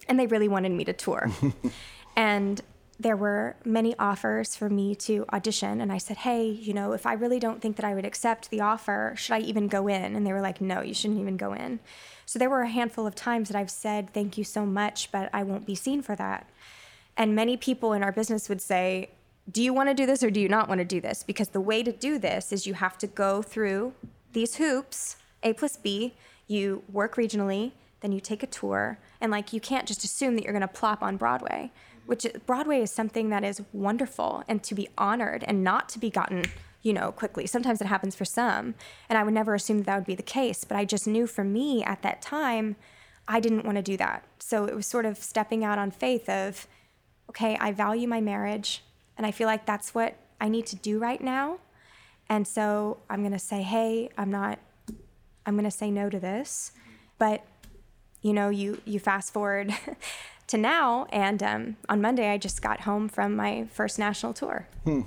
and 0.08 0.20
they 0.20 0.26
really 0.26 0.48
wanted 0.48 0.72
me 0.72 0.86
to 0.86 0.94
tour. 0.94 1.30
and 2.16 2.62
there 3.00 3.18
were 3.18 3.56
many 3.64 3.96
offers 4.00 4.56
for 4.56 4.70
me 4.70 4.96
to 4.96 5.24
audition. 5.32 5.82
And 5.82 5.92
I 5.92 6.00
said, 6.00 6.18
Hey, 6.18 6.48
you 6.48 6.74
know, 6.74 6.94
if 6.94 7.06
I 7.06 7.14
really 7.14 7.38
don't 7.38 7.62
think 7.62 7.76
that 7.76 7.86
I 7.86 7.94
would 7.94 8.06
accept 8.06 8.50
the 8.50 8.62
offer, 8.62 9.14
should 9.16 9.34
I 9.34 9.40
even 9.42 9.68
go 9.68 9.88
in? 9.88 10.16
And 10.16 10.26
they 10.26 10.34
were 10.34 10.42
like, 10.42 10.62
No, 10.62 10.82
you 10.82 10.96
shouldn't 10.96 11.20
even 11.20 11.38
go 11.38 11.54
in. 11.54 11.80
So 12.26 12.40
there 12.40 12.50
were 12.50 12.62
a 12.62 12.70
handful 12.70 13.06
of 13.06 13.14
times 13.14 13.50
that 13.50 13.58
I've 13.58 13.70
said, 13.70 14.14
Thank 14.14 14.38
you 14.38 14.44
so 14.44 14.66
much, 14.66 15.12
but 15.12 15.30
I 15.32 15.44
won't 15.44 15.68
be 15.68 15.76
seen 15.76 16.02
for 16.02 16.16
that. 16.16 16.50
And 17.18 17.36
many 17.36 17.58
people 17.58 17.94
in 17.94 18.04
our 18.04 18.12
business 18.12 18.48
would 18.50 18.62
say, 18.62 19.10
do 19.50 19.64
you 19.64 19.74
want 19.74 19.90
to 19.90 19.96
do 19.96 20.06
this 20.06 20.24
or 20.24 20.30
do 20.30 20.40
you 20.40 20.50
not 20.50 20.68
want 20.68 20.80
to 20.80 20.86
do 20.86 21.00
this? 21.00 21.24
Because 21.24 21.50
the 21.50 21.62
way 21.62 21.82
to 21.82 21.92
do 21.92 22.20
this 22.20 22.52
is 22.52 22.68
you 22.68 22.74
have 22.74 22.98
to 23.00 23.08
go 23.08 23.42
through 23.42 23.94
these 24.34 24.56
hoops, 24.56 25.16
A 25.42 25.54
plus 25.54 25.78
B, 25.78 26.16
you 26.48 26.84
work 26.92 27.16
regionally, 27.16 27.74
then 28.02 28.12
you 28.12 28.20
take 28.20 28.44
a 28.44 28.48
tour, 28.48 29.00
and 29.20 29.32
like 29.32 29.54
you 29.54 29.60
can't 29.60 29.88
just 29.88 30.04
assume 30.04 30.36
that 30.36 30.44
you're 30.44 30.54
going 30.54 30.62
to 30.62 30.68
plop 30.68 31.02
on 31.04 31.18
Broadway, 31.18 31.72
which 32.06 32.26
Broadway 32.46 32.82
is 32.82 32.92
something 32.92 33.30
that 33.30 33.44
is 33.44 33.62
wonderful 33.74 34.44
and 34.48 34.64
to 34.64 34.74
be 34.76 34.88
honored 34.98 35.44
and 35.48 35.64
not 35.64 35.90
to 35.90 36.00
be 36.00 36.10
gotten, 36.10 36.46
you 36.82 36.94
know, 36.94 37.12
quickly. 37.12 37.46
Sometimes 37.46 37.82
it 37.82 37.88
happens 37.88 38.16
for 38.16 38.26
some, 38.26 38.76
and 39.10 39.18
I 39.18 39.24
would 39.24 39.34
never 39.34 39.54
assume 39.54 39.80
that, 39.80 39.86
that 39.88 39.96
would 39.98 40.06
be 40.06 40.16
the 40.16 40.24
case, 40.24 40.64
but 40.64 40.78
I 40.78 40.86
just 40.86 41.08
knew 41.08 41.28
for 41.28 41.44
me 41.44 41.84
at 41.84 42.02
that 42.04 42.22
time, 42.22 42.76
I 43.28 43.40
didn't 43.40 43.66
want 43.66 43.76
to 43.76 43.82
do 43.82 43.98
that. 43.98 44.24
So 44.40 44.66
it 44.66 44.76
was 44.76 44.88
sort 44.88 45.06
of 45.06 45.18
stepping 45.18 45.66
out 45.66 45.78
on 45.78 45.92
faith 45.92 46.30
of, 46.30 46.66
okay, 47.30 47.58
I 47.60 47.74
value 47.74 48.08
my 48.08 48.22
marriage. 48.22 48.84
And 49.18 49.26
I 49.26 49.32
feel 49.32 49.48
like 49.48 49.66
that's 49.66 49.96
what 49.96 50.16
I 50.40 50.48
need 50.48 50.68
to 50.68 50.76
do 50.76 51.00
right 51.00 51.20
now. 51.20 51.58
And 52.30 52.48
so 52.48 53.00
I'm 53.10 53.22
going 53.22 53.34
to 53.34 53.40
say, 53.40 53.64
hey, 53.64 54.12
I'm 54.16 54.30
not, 54.30 54.60
I'm 55.48 55.56
going 55.56 55.64
to 55.64 55.72
say 55.72 55.90
no 55.90 56.10
to 56.10 56.20
this. 56.20 56.74
But, 57.18 57.44
you 58.22 58.34
know, 58.34 58.50
you, 58.50 58.82
you 58.86 59.00
fast 59.00 59.34
forward 59.34 59.74
to 60.48 60.58
now, 60.58 61.08
and 61.10 61.42
um, 61.42 61.78
on 61.90 62.02
Monday, 62.02 62.30
I 62.30 62.38
just 62.38 62.62
got 62.62 62.82
home 62.82 63.10
from 63.10 63.36
my 63.36 63.68
first 63.72 63.98
national 63.98 64.34
tour. 64.34 64.68
Hmm. 64.84 65.02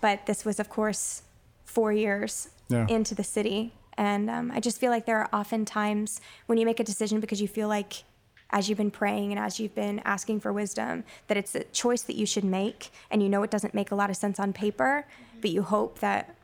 But 0.00 0.26
this 0.26 0.44
was, 0.44 0.58
of 0.58 0.70
course, 0.70 1.22
four 1.64 1.92
years 1.92 2.48
yeah. 2.68 2.86
into 2.88 3.14
the 3.14 3.24
city. 3.24 3.74
And 3.98 4.30
um, 4.30 4.50
I 4.54 4.60
just 4.60 4.78
feel 4.78 4.90
like 4.90 5.04
there 5.04 5.18
are 5.18 5.28
often 5.32 5.64
times 5.64 6.20
when 6.46 6.56
you 6.58 6.64
make 6.64 6.80
a 6.80 6.84
decision 6.84 7.20
because 7.20 7.42
you 7.42 7.48
feel 7.48 7.68
like 7.68 8.04
as 8.50 8.68
you've 8.68 8.78
been 8.78 8.90
praying 8.90 9.32
and 9.32 9.38
as 9.38 9.58
you've 9.58 9.74
been 9.74 10.00
asking 10.04 10.40
for 10.40 10.52
wisdom, 10.52 11.04
that 11.26 11.36
it's 11.36 11.54
a 11.54 11.64
choice 11.64 12.02
that 12.02 12.16
you 12.16 12.26
should 12.26 12.44
make. 12.44 12.90
And 13.10 13.22
you 13.22 13.28
know 13.28 13.42
it 13.42 13.50
doesn't 13.50 13.74
make 13.74 13.90
a 13.90 13.94
lot 13.94 14.10
of 14.10 14.16
sense 14.16 14.38
on 14.38 14.52
paper, 14.52 15.06
but 15.40 15.50
you 15.50 15.62
hope 15.62 15.98
that 16.00 16.36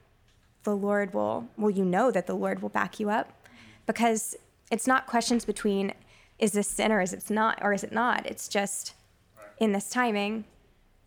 the 0.68 0.76
Lord 0.76 1.14
will, 1.14 1.48
well, 1.56 1.70
you 1.70 1.84
know 1.84 2.10
that 2.10 2.26
the 2.26 2.34
Lord 2.34 2.60
will 2.60 2.68
back 2.68 3.00
you 3.00 3.08
up 3.08 3.32
because 3.86 4.36
it's 4.70 4.86
not 4.86 5.06
questions 5.06 5.46
between 5.46 5.94
is 6.38 6.52
this 6.52 6.68
sin 6.68 6.92
or 6.92 7.00
is 7.00 7.14
it 7.14 7.30
not 7.30 7.58
or 7.62 7.72
is 7.72 7.82
it 7.82 7.90
not? 7.90 8.26
It's 8.26 8.48
just 8.48 8.92
in 9.58 9.72
this 9.72 9.88
timing, 9.88 10.44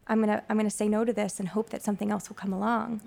I'm 0.08 0.20
gonna 0.20 0.42
I'm 0.50 0.58
gonna 0.58 0.70
say 0.72 0.90
no 0.90 1.06
to 1.06 1.14
this 1.14 1.40
and 1.40 1.50
hope 1.50 1.70
that 1.70 1.84
something 1.84 2.12
else 2.12 2.28
will 2.28 2.36
come 2.36 2.52
along. 2.52 3.02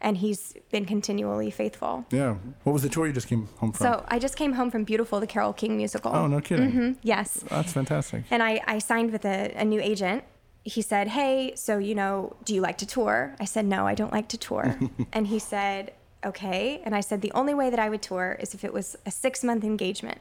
And 0.00 0.18
he's 0.18 0.54
been 0.70 0.84
continually 0.84 1.50
faithful. 1.50 2.04
Yeah. 2.10 2.34
What 2.64 2.74
was 2.74 2.82
the 2.82 2.90
tour 2.90 3.06
you 3.06 3.12
just 3.14 3.26
came 3.26 3.48
home 3.56 3.72
from? 3.72 3.84
So 3.86 4.04
I 4.06 4.18
just 4.18 4.36
came 4.36 4.52
home 4.52 4.70
from 4.70 4.84
Beautiful, 4.84 5.18
the 5.18 5.26
Carole 5.26 5.54
King 5.54 5.78
musical. 5.78 6.14
oh, 6.14 6.26
no 6.26 6.40
kidding. 6.42 6.70
Mm-hmm. 6.70 6.92
Yes. 7.02 7.42
That's 7.48 7.72
fantastic. 7.72 8.24
And 8.30 8.42
I, 8.42 8.60
I 8.66 8.78
signed 8.78 9.10
with 9.12 9.24
a, 9.24 9.54
a 9.56 9.64
new 9.64 9.80
agent. 9.80 10.22
He 10.64 10.82
said, 10.82 11.08
Hey, 11.08 11.52
so, 11.54 11.78
you 11.78 11.94
know, 11.94 12.36
do 12.44 12.54
you 12.54 12.60
like 12.60 12.78
to 12.78 12.86
tour? 12.86 13.36
I 13.38 13.44
said, 13.44 13.66
No, 13.66 13.86
I 13.86 13.94
don't 13.94 14.12
like 14.12 14.28
to 14.28 14.38
tour. 14.38 14.78
and 15.12 15.26
he 15.28 15.38
said, 15.38 15.92
Okay. 16.24 16.80
And 16.84 16.94
I 16.94 17.00
said, 17.00 17.20
The 17.20 17.32
only 17.32 17.54
way 17.54 17.70
that 17.70 17.78
I 17.78 17.88
would 17.88 18.02
tour 18.02 18.36
is 18.40 18.54
if 18.54 18.64
it 18.64 18.72
was 18.72 18.96
a 19.06 19.10
six 19.10 19.44
month 19.44 19.62
engagement. 19.62 20.18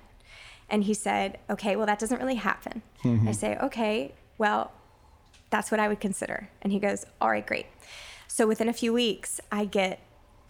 And 0.70 0.84
he 0.84 0.94
said, 0.94 1.40
Okay, 1.50 1.76
well, 1.76 1.86
that 1.86 2.00
doesn't 2.00 2.20
really 2.20 2.36
happen. 2.36 2.82
Mm-hmm. 3.04 3.28
I 3.28 3.32
say, 3.32 3.58
Okay, 3.58 4.14
well, 4.38 4.72
that's 5.50 5.72
what 5.72 5.80
I 5.80 5.88
would 5.88 6.00
consider. 6.00 6.50
And 6.62 6.74
he 6.74 6.80
goes, 6.80 7.06
All 7.22 7.30
right, 7.30 7.46
great. 7.46 7.68
So 8.28 8.48
within 8.48 8.68
a 8.68 8.74
few 8.74 8.92
weeks, 8.92 9.40
I 9.52 9.66
get 9.66 10.00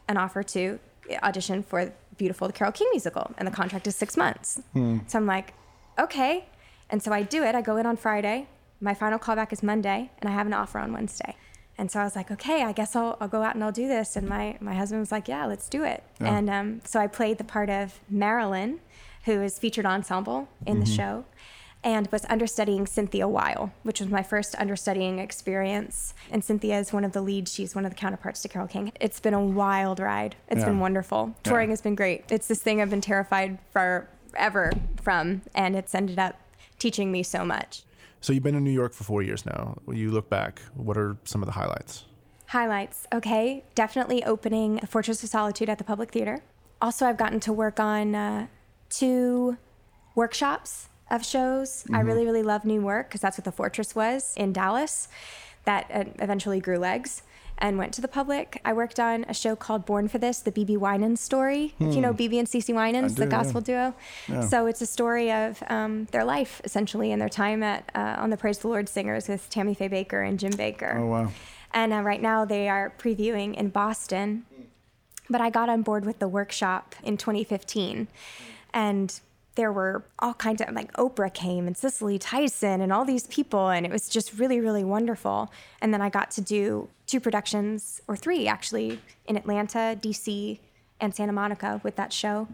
an 0.08 0.18
offer 0.18 0.42
to 0.44 0.80
audition 1.22 1.64
for 1.64 1.94
Beautiful 2.18 2.48
the 2.48 2.54
Carole 2.54 2.72
King 2.72 2.88
musical, 2.92 3.34
and 3.38 3.48
the 3.48 3.52
contract 3.52 3.88
is 3.88 3.96
six 3.96 4.16
months. 4.16 4.62
Hmm. 4.74 5.00
So 5.08 5.18
I'm 5.18 5.26
like, 5.26 5.54
okay. 6.00 6.46
And 6.90 7.02
so 7.02 7.12
I 7.12 7.24
do 7.24 7.44
it. 7.44 7.56
I 7.56 7.62
go 7.62 7.78
in 7.78 7.86
on 7.86 7.98
Friday. 7.98 8.48
My 8.84 8.94
final 8.94 9.18
callback 9.18 9.54
is 9.54 9.64
Monday, 9.64 10.12
and 10.20 10.30
I 10.30 10.34
have 10.34 10.46
an 10.46 10.54
offer 10.54 10.78
on 10.78 10.92
Wednesday. 10.92 11.38
And 11.78 11.90
so 11.90 12.02
I 12.02 12.04
was 12.04 12.18
like, 12.18 12.30
okay, 12.30 12.64
I 12.64 12.74
guess 12.74 12.96
I'll, 12.98 13.18
I'll 13.22 13.30
go 13.30 13.42
out 13.42 13.56
and 13.56 13.64
I'll 13.64 13.72
do 13.72 13.88
this. 13.88 14.18
And 14.18 14.28
my, 14.28 14.58
my 14.60 14.74
husband 14.76 15.00
was 15.00 15.12
like, 15.12 15.28
yeah, 15.30 15.46
let's 15.46 15.70
do 15.70 15.84
it. 15.86 16.04
Yeah. 16.20 16.36
And 16.36 16.50
um, 16.50 16.82
so 16.84 17.00
I 17.00 17.08
played 17.08 17.38
the 17.38 17.46
part 17.46 17.70
of 17.70 18.00
Marilyn, 18.10 18.82
who 19.24 19.42
is 19.42 19.58
featured 19.58 19.86
ensemble 19.86 20.50
in 20.68 20.82
the 20.82 20.86
show, 20.86 21.24
and 21.82 22.08
was 22.12 22.26
understudying 22.26 22.86
Cynthia 22.86 23.26
Weil, 23.28 23.72
which 23.84 24.02
was 24.02 24.10
my 24.10 24.22
first 24.22 24.54
understudying 24.56 25.18
experience. 25.18 26.14
And 26.30 26.44
Cynthia 26.44 26.78
is 26.78 26.92
one 26.92 27.06
of 27.06 27.14
the 27.14 27.22
leads. 27.22 27.54
She's 27.54 27.74
one 27.74 27.86
of 27.86 27.92
the 27.92 27.98
counterparts 27.98 28.42
to 28.42 28.50
Carole 28.50 28.68
King. 28.68 28.92
It's 29.00 29.22
been 29.22 29.34
a 29.34 29.44
wild 29.44 30.00
ride. 30.02 30.36
It's 30.50 30.60
Yeah. 30.60 30.66
been 30.66 30.80
wonderful. 30.80 31.28
Yeah. 31.46 31.50
Touring 31.52 31.70
has 31.70 31.82
been 31.82 31.96
great. 31.96 32.26
It's 32.30 32.48
this 32.50 32.62
thing 32.62 32.82
I've 32.82 32.90
been 32.90 33.02
terrified 33.02 33.60
forever 33.72 34.74
from, 35.02 35.42
and 35.56 35.76
it's 35.76 35.96
ended 35.96 36.20
up 36.20 36.36
teaching 36.80 37.12
me 37.14 37.24
so 37.24 37.46
much. 37.46 37.84
So 38.24 38.32
you've 38.32 38.42
been 38.42 38.56
in 38.56 38.64
New 38.64 38.72
York 38.72 38.94
for 38.94 39.04
four 39.04 39.22
years 39.22 39.46
now. 39.46 39.78
When 39.84 39.98
you 39.98 40.10
look 40.10 40.30
back, 40.30 40.62
what 40.76 40.96
are 40.96 41.18
some 41.26 41.42
of 41.42 41.46
the 41.46 41.52
highlights? 41.52 42.06
Highlights. 42.46 43.06
Okay, 43.14 43.66
definitely 43.76 44.24
opening 44.24 44.78
the 44.78 44.88
Fortress 44.88 45.22
of 45.24 45.30
Solitude 45.30 45.68
at 45.68 45.78
the 45.78 45.84
Public 45.84 46.12
Theater. 46.12 46.42
Also, 46.82 47.06
I've 47.06 47.18
gotten 47.18 47.42
to 47.42 47.52
work 47.52 47.82
on 47.82 48.16
uh, 48.16 48.48
two 48.90 49.58
workshops 50.16 50.88
of 51.12 51.26
shows. 51.26 51.84
I 51.92 52.00
really, 52.00 52.24
really 52.24 52.44
love 52.44 52.64
new 52.64 52.82
work 52.82 53.10
because 53.10 53.20
that's 53.20 53.38
what 53.38 53.44
the 53.44 53.52
Fortress 53.52 53.94
was 53.94 54.34
in 54.38 54.54
Dallas. 54.54 55.10
That 55.66 55.92
uh, 55.94 56.06
eventually 56.20 56.62
grew 56.62 56.78
legs 56.78 57.24
and 57.58 57.78
went 57.78 57.94
to 57.94 58.02
the 58.02 58.08
public. 58.08 58.60
I 58.66 58.74
worked 58.74 59.00
on 59.00 59.26
a 59.28 59.34
show 59.34 59.56
called 59.56 59.86
Born 59.86 60.08
for 60.08 60.18
This, 60.18 60.40
the 60.40 60.52
BeBe 60.52 60.78
Winans 60.78 61.22
story. 61.22 61.76
If 61.80 61.96
you 61.96 62.02
know 62.02 62.14
BeBe 62.14 62.40
and 62.40 62.48
CeCe 62.48 62.74
Winans, 62.74 63.14
do, 63.14 63.24
the 63.24 63.26
yeah. 63.26 63.44
gospel 63.44 63.62
duo. 63.62 63.94
Yeah. 64.28 64.42
So 64.42 64.66
it's 64.66 64.82
a 64.82 64.86
story 64.86 65.32
of 65.32 65.64
um, 65.68 66.06
their 66.12 66.24
life 66.24 66.62
essentially 66.64 67.12
and 67.12 67.22
their 67.22 67.30
time 67.30 67.64
at 67.64 67.90
uh, 67.96 68.16
on 68.18 68.30
the 68.30 68.38
Praise 68.38 68.60
the 68.60 68.68
Lord 68.68 68.90
Singers 68.90 69.28
with 69.28 69.50
Tammy 69.50 69.74
Faye 69.74 69.90
Bakker 69.90 70.28
and 70.28 70.40
Jim 70.40 70.54
Bakker. 70.54 70.98
Oh, 70.98 71.06
wow. 71.06 71.32
And 71.74 71.94
uh, 71.94 72.02
right 72.02 72.22
now 72.22 72.46
they 72.46 72.70
are 72.70 72.94
previewing 72.98 73.56
in 73.56 73.70
Boston. 73.70 74.46
But 75.30 75.42
I 75.42 75.50
got 75.50 75.70
on 75.70 75.82
board 75.82 76.06
with 76.06 76.20
the 76.20 76.28
workshop 76.28 76.96
in 77.04 77.18
2015. 77.18 78.08
And 78.74 79.20
there 79.56 79.72
were 79.72 80.04
all 80.20 80.34
kinds 80.34 80.62
of, 80.62 80.72
like, 80.74 80.92
Oprah 80.94 81.34
came 81.34 81.68
and 81.68 81.78
Cicely 81.78 82.18
Tyson 82.18 82.82
and 82.82 82.92
all 82.92 83.06
these 83.06 83.28
people. 83.28 83.70
And 83.70 83.86
it 83.86 83.92
was 83.92 84.10
just 84.10 84.38
really, 84.38 84.60
really 84.60 84.84
wonderful. 84.84 85.52
And 85.82 85.94
then 85.94 86.02
I 86.02 86.10
got 86.10 86.32
to 86.32 86.42
do 86.42 86.90
two 87.06 87.20
productions, 87.20 88.02
or 88.08 88.16
three 88.16 88.48
actually, 88.48 89.00
in 89.26 89.38
Atlanta, 89.38 89.98
DC, 90.00 90.60
and 91.00 91.14
Santa 91.14 91.34
Monica 91.34 91.82
with 91.84 91.96
that 91.98 92.12
show. 92.12 92.48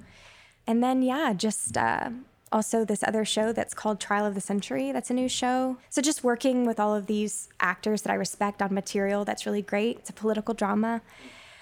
And 0.68 0.84
then, 0.84 1.02
yeah, 1.02 1.34
just 1.34 1.78
uh, 1.78 2.10
also 2.52 2.86
this 2.86 3.04
other 3.04 3.26
show 3.26 3.52
that's 3.52 3.74
called 3.74 4.00
Trial 4.00 4.26
of 4.26 4.36
the 4.36 4.42
Century. 4.42 4.92
That's 4.92 5.10
a 5.10 5.14
new 5.14 5.30
show. 5.30 5.78
So 5.90 6.02
just 6.02 6.24
working 6.24 6.66
with 6.66 6.80
all 6.80 6.96
of 6.96 7.08
these 7.08 7.50
actors 7.60 8.02
that 8.04 8.12
I 8.12 8.16
respect 8.16 8.62
on 8.62 8.74
material 8.74 9.26
that's 9.26 9.46
really 9.46 9.62
great. 9.62 10.00
It's 10.00 10.10
a 10.10 10.14
political 10.14 10.54
drama. 10.54 11.02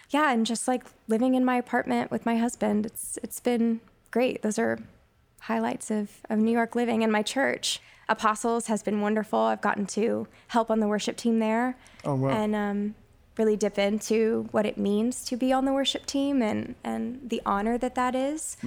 Yeah, 0.10 0.32
and 0.32 0.46
just 0.46 0.68
like 0.68 0.86
living 1.08 1.36
in 1.36 1.44
my 1.44 1.58
apartment 1.58 2.12
with 2.12 2.26
my 2.26 2.38
husband. 2.38 2.86
It's 2.86 3.20
it's 3.22 3.40
been 3.40 3.82
great. 4.12 4.42
Those 4.42 4.58
are 4.58 4.80
highlights 5.42 5.92
of, 5.92 6.10
of 6.30 6.40
New 6.40 6.52
York 6.52 6.76
living 6.76 7.04
and 7.04 7.12
my 7.12 7.22
church. 7.22 7.82
Apostles 8.10 8.68
has 8.68 8.84
been 8.84 9.02
wonderful. 9.02 9.40
I've 9.40 9.62
gotten 9.62 9.86
to 9.88 10.28
help 10.48 10.72
on 10.72 10.80
the 10.80 10.88
worship 10.88 11.18
team 11.18 11.40
there. 11.40 11.78
Oh, 12.06 12.16
wow. 12.16 12.30
And 12.30 12.56
um, 12.56 12.96
really 13.38 13.56
dip 13.56 13.78
into 13.78 14.48
what 14.52 14.66
it 14.66 14.78
means 14.78 15.26
to 15.26 15.36
be 15.36 15.52
on 15.52 15.66
the 15.66 15.74
worship 15.74 16.06
team 16.06 16.42
and, 16.42 16.76
and 16.84 17.30
the 17.30 17.42
honor 17.46 17.78
that 17.78 17.96
that 17.96 18.16
is 18.16 18.58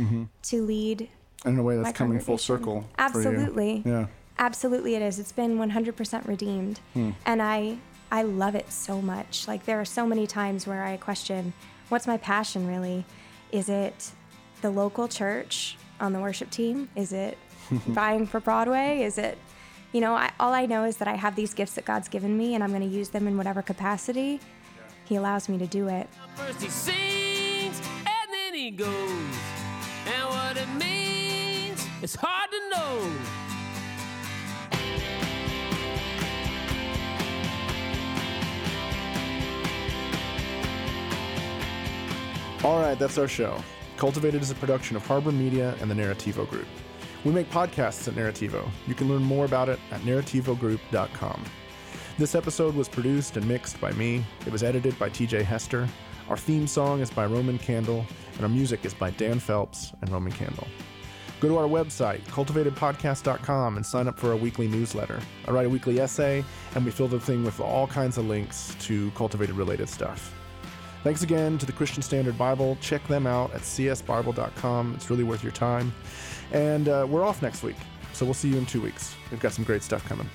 to 0.42 0.62
lead 0.62 1.09
And 1.44 1.54
in 1.54 1.59
a 1.61 1.62
way 1.62 1.76
that's 1.76 1.96
coming 1.96 2.20
full 2.20 2.38
circle. 2.38 2.87
Absolutely. 2.98 3.83
Yeah. 3.85 4.06
Absolutely, 4.38 4.94
it 4.94 5.02
is. 5.02 5.18
It's 5.18 5.33
been 5.33 5.59
100% 5.59 6.26
redeemed, 6.26 6.80
and 7.26 7.42
I 7.42 7.76
I 8.11 8.22
love 8.22 8.54
it 8.54 8.72
so 8.72 9.02
much. 9.02 9.46
Like 9.46 9.66
there 9.66 9.78
are 9.78 9.85
so 9.85 10.06
many 10.06 10.26
times 10.26 10.66
where 10.66 10.83
I 10.83 10.96
question, 10.96 11.52
what's 11.90 12.06
my 12.06 12.16
passion 12.16 12.66
really? 12.66 13.04
Is 13.52 13.68
it 13.68 14.12
the 14.62 14.70
local 14.70 15.09
church 15.09 15.76
on 16.00 16.12
the 16.12 16.20
worship 16.20 16.50
team? 16.50 16.88
Is 16.96 17.12
it 17.12 17.36
vying 17.70 18.26
for 18.26 18.40
Broadway? 18.40 19.02
Is 19.02 19.18
it, 19.18 19.38
you 19.92 20.00
know, 20.00 20.14
I, 20.14 20.30
all 20.40 20.52
I 20.52 20.66
know 20.66 20.84
is 20.84 20.96
that 20.98 21.08
I 21.08 21.14
have 21.14 21.36
these 21.36 21.54
gifts 21.54 21.74
that 21.74 21.84
God's 21.84 22.08
given 22.08 22.36
me, 22.36 22.54
and 22.54 22.64
I'm 22.64 22.70
going 22.70 22.88
to 22.88 22.96
use 22.96 23.10
them 23.10 23.26
in 23.26 23.36
whatever 23.36 23.62
capacity 23.62 24.40
He 25.04 25.16
allows 25.16 25.48
me 25.48 25.58
to 25.58 25.66
do 25.66 25.88
it. 25.88 26.08
First 26.34 26.62
he 26.62 26.68
sings 26.68 27.80
and 27.98 28.32
then 28.32 28.54
he 28.54 28.70
goes. 28.70 29.36
And 30.06 30.28
what 30.28 30.56
it 30.56 30.68
means, 30.78 31.86
it's 32.02 32.14
hard 32.14 32.50
to 32.50 32.70
know. 32.70 33.10
All 42.62 42.78
right, 42.80 42.98
that's 42.98 43.16
our 43.16 43.26
show. 43.28 43.56
Cultivated 44.00 44.40
is 44.40 44.50
a 44.50 44.54
production 44.54 44.96
of 44.96 45.06
Harbor 45.06 45.30
Media 45.30 45.74
and 45.78 45.90
the 45.90 45.94
Narrativo 45.94 46.48
Group. 46.48 46.66
We 47.22 47.32
make 47.32 47.50
podcasts 47.50 48.08
at 48.08 48.14
Narrativo. 48.14 48.66
You 48.86 48.94
can 48.94 49.10
learn 49.10 49.22
more 49.22 49.44
about 49.44 49.68
it 49.68 49.78
at 49.90 50.00
narrativogroup.com. 50.00 51.44
This 52.16 52.34
episode 52.34 52.74
was 52.74 52.88
produced 52.88 53.36
and 53.36 53.46
mixed 53.46 53.78
by 53.78 53.92
me. 53.92 54.24
It 54.46 54.52
was 54.52 54.62
edited 54.62 54.98
by 54.98 55.10
TJ 55.10 55.42
Hester. 55.42 55.86
Our 56.30 56.38
theme 56.38 56.66
song 56.66 57.00
is 57.00 57.10
by 57.10 57.26
Roman 57.26 57.58
Candle, 57.58 58.06
and 58.36 58.42
our 58.42 58.48
music 58.48 58.86
is 58.86 58.94
by 58.94 59.10
Dan 59.10 59.38
Phelps 59.38 59.92
and 60.00 60.10
Roman 60.10 60.32
Candle. 60.32 60.66
Go 61.40 61.48
to 61.48 61.58
our 61.58 61.68
website, 61.68 62.22
cultivatedpodcast.com, 62.22 63.76
and 63.76 63.84
sign 63.84 64.08
up 64.08 64.18
for 64.18 64.30
our 64.30 64.36
weekly 64.36 64.66
newsletter. 64.66 65.20
I 65.46 65.50
write 65.50 65.66
a 65.66 65.70
weekly 65.70 66.00
essay, 66.00 66.42
and 66.74 66.86
we 66.86 66.90
fill 66.90 67.08
the 67.08 67.20
thing 67.20 67.44
with 67.44 67.60
all 67.60 67.86
kinds 67.86 68.16
of 68.16 68.24
links 68.24 68.74
to 68.80 69.10
cultivated 69.10 69.56
related 69.56 69.90
stuff. 69.90 70.39
Thanks 71.02 71.22
again 71.22 71.56
to 71.58 71.64
the 71.66 71.72
Christian 71.72 72.02
Standard 72.02 72.36
Bible. 72.36 72.76
Check 72.82 73.06
them 73.08 73.26
out 73.26 73.54
at 73.54 73.62
csbible.com. 73.62 74.94
It's 74.94 75.08
really 75.08 75.24
worth 75.24 75.42
your 75.42 75.52
time. 75.52 75.94
And 76.52 76.88
uh, 76.88 77.06
we're 77.08 77.24
off 77.24 77.40
next 77.40 77.62
week, 77.62 77.76
so 78.12 78.24
we'll 78.24 78.34
see 78.34 78.48
you 78.48 78.58
in 78.58 78.66
two 78.66 78.82
weeks. 78.82 79.14
We've 79.30 79.40
got 79.40 79.52
some 79.52 79.64
great 79.64 79.82
stuff 79.82 80.06
coming. 80.06 80.28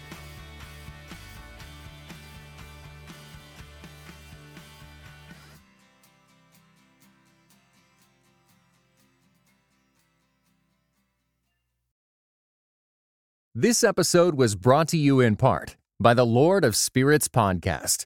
This 13.58 13.86
episode 13.86 14.36
was 14.36 14.56
brought 14.56 14.90
to 14.90 14.98
you 14.98 15.22
in 15.22 15.38
part 15.38 15.78
by 15.98 16.14
the 16.14 16.26
Lord 16.26 16.66
of 16.66 16.76
Spirits 16.76 17.30
podcast. 17.30 18.06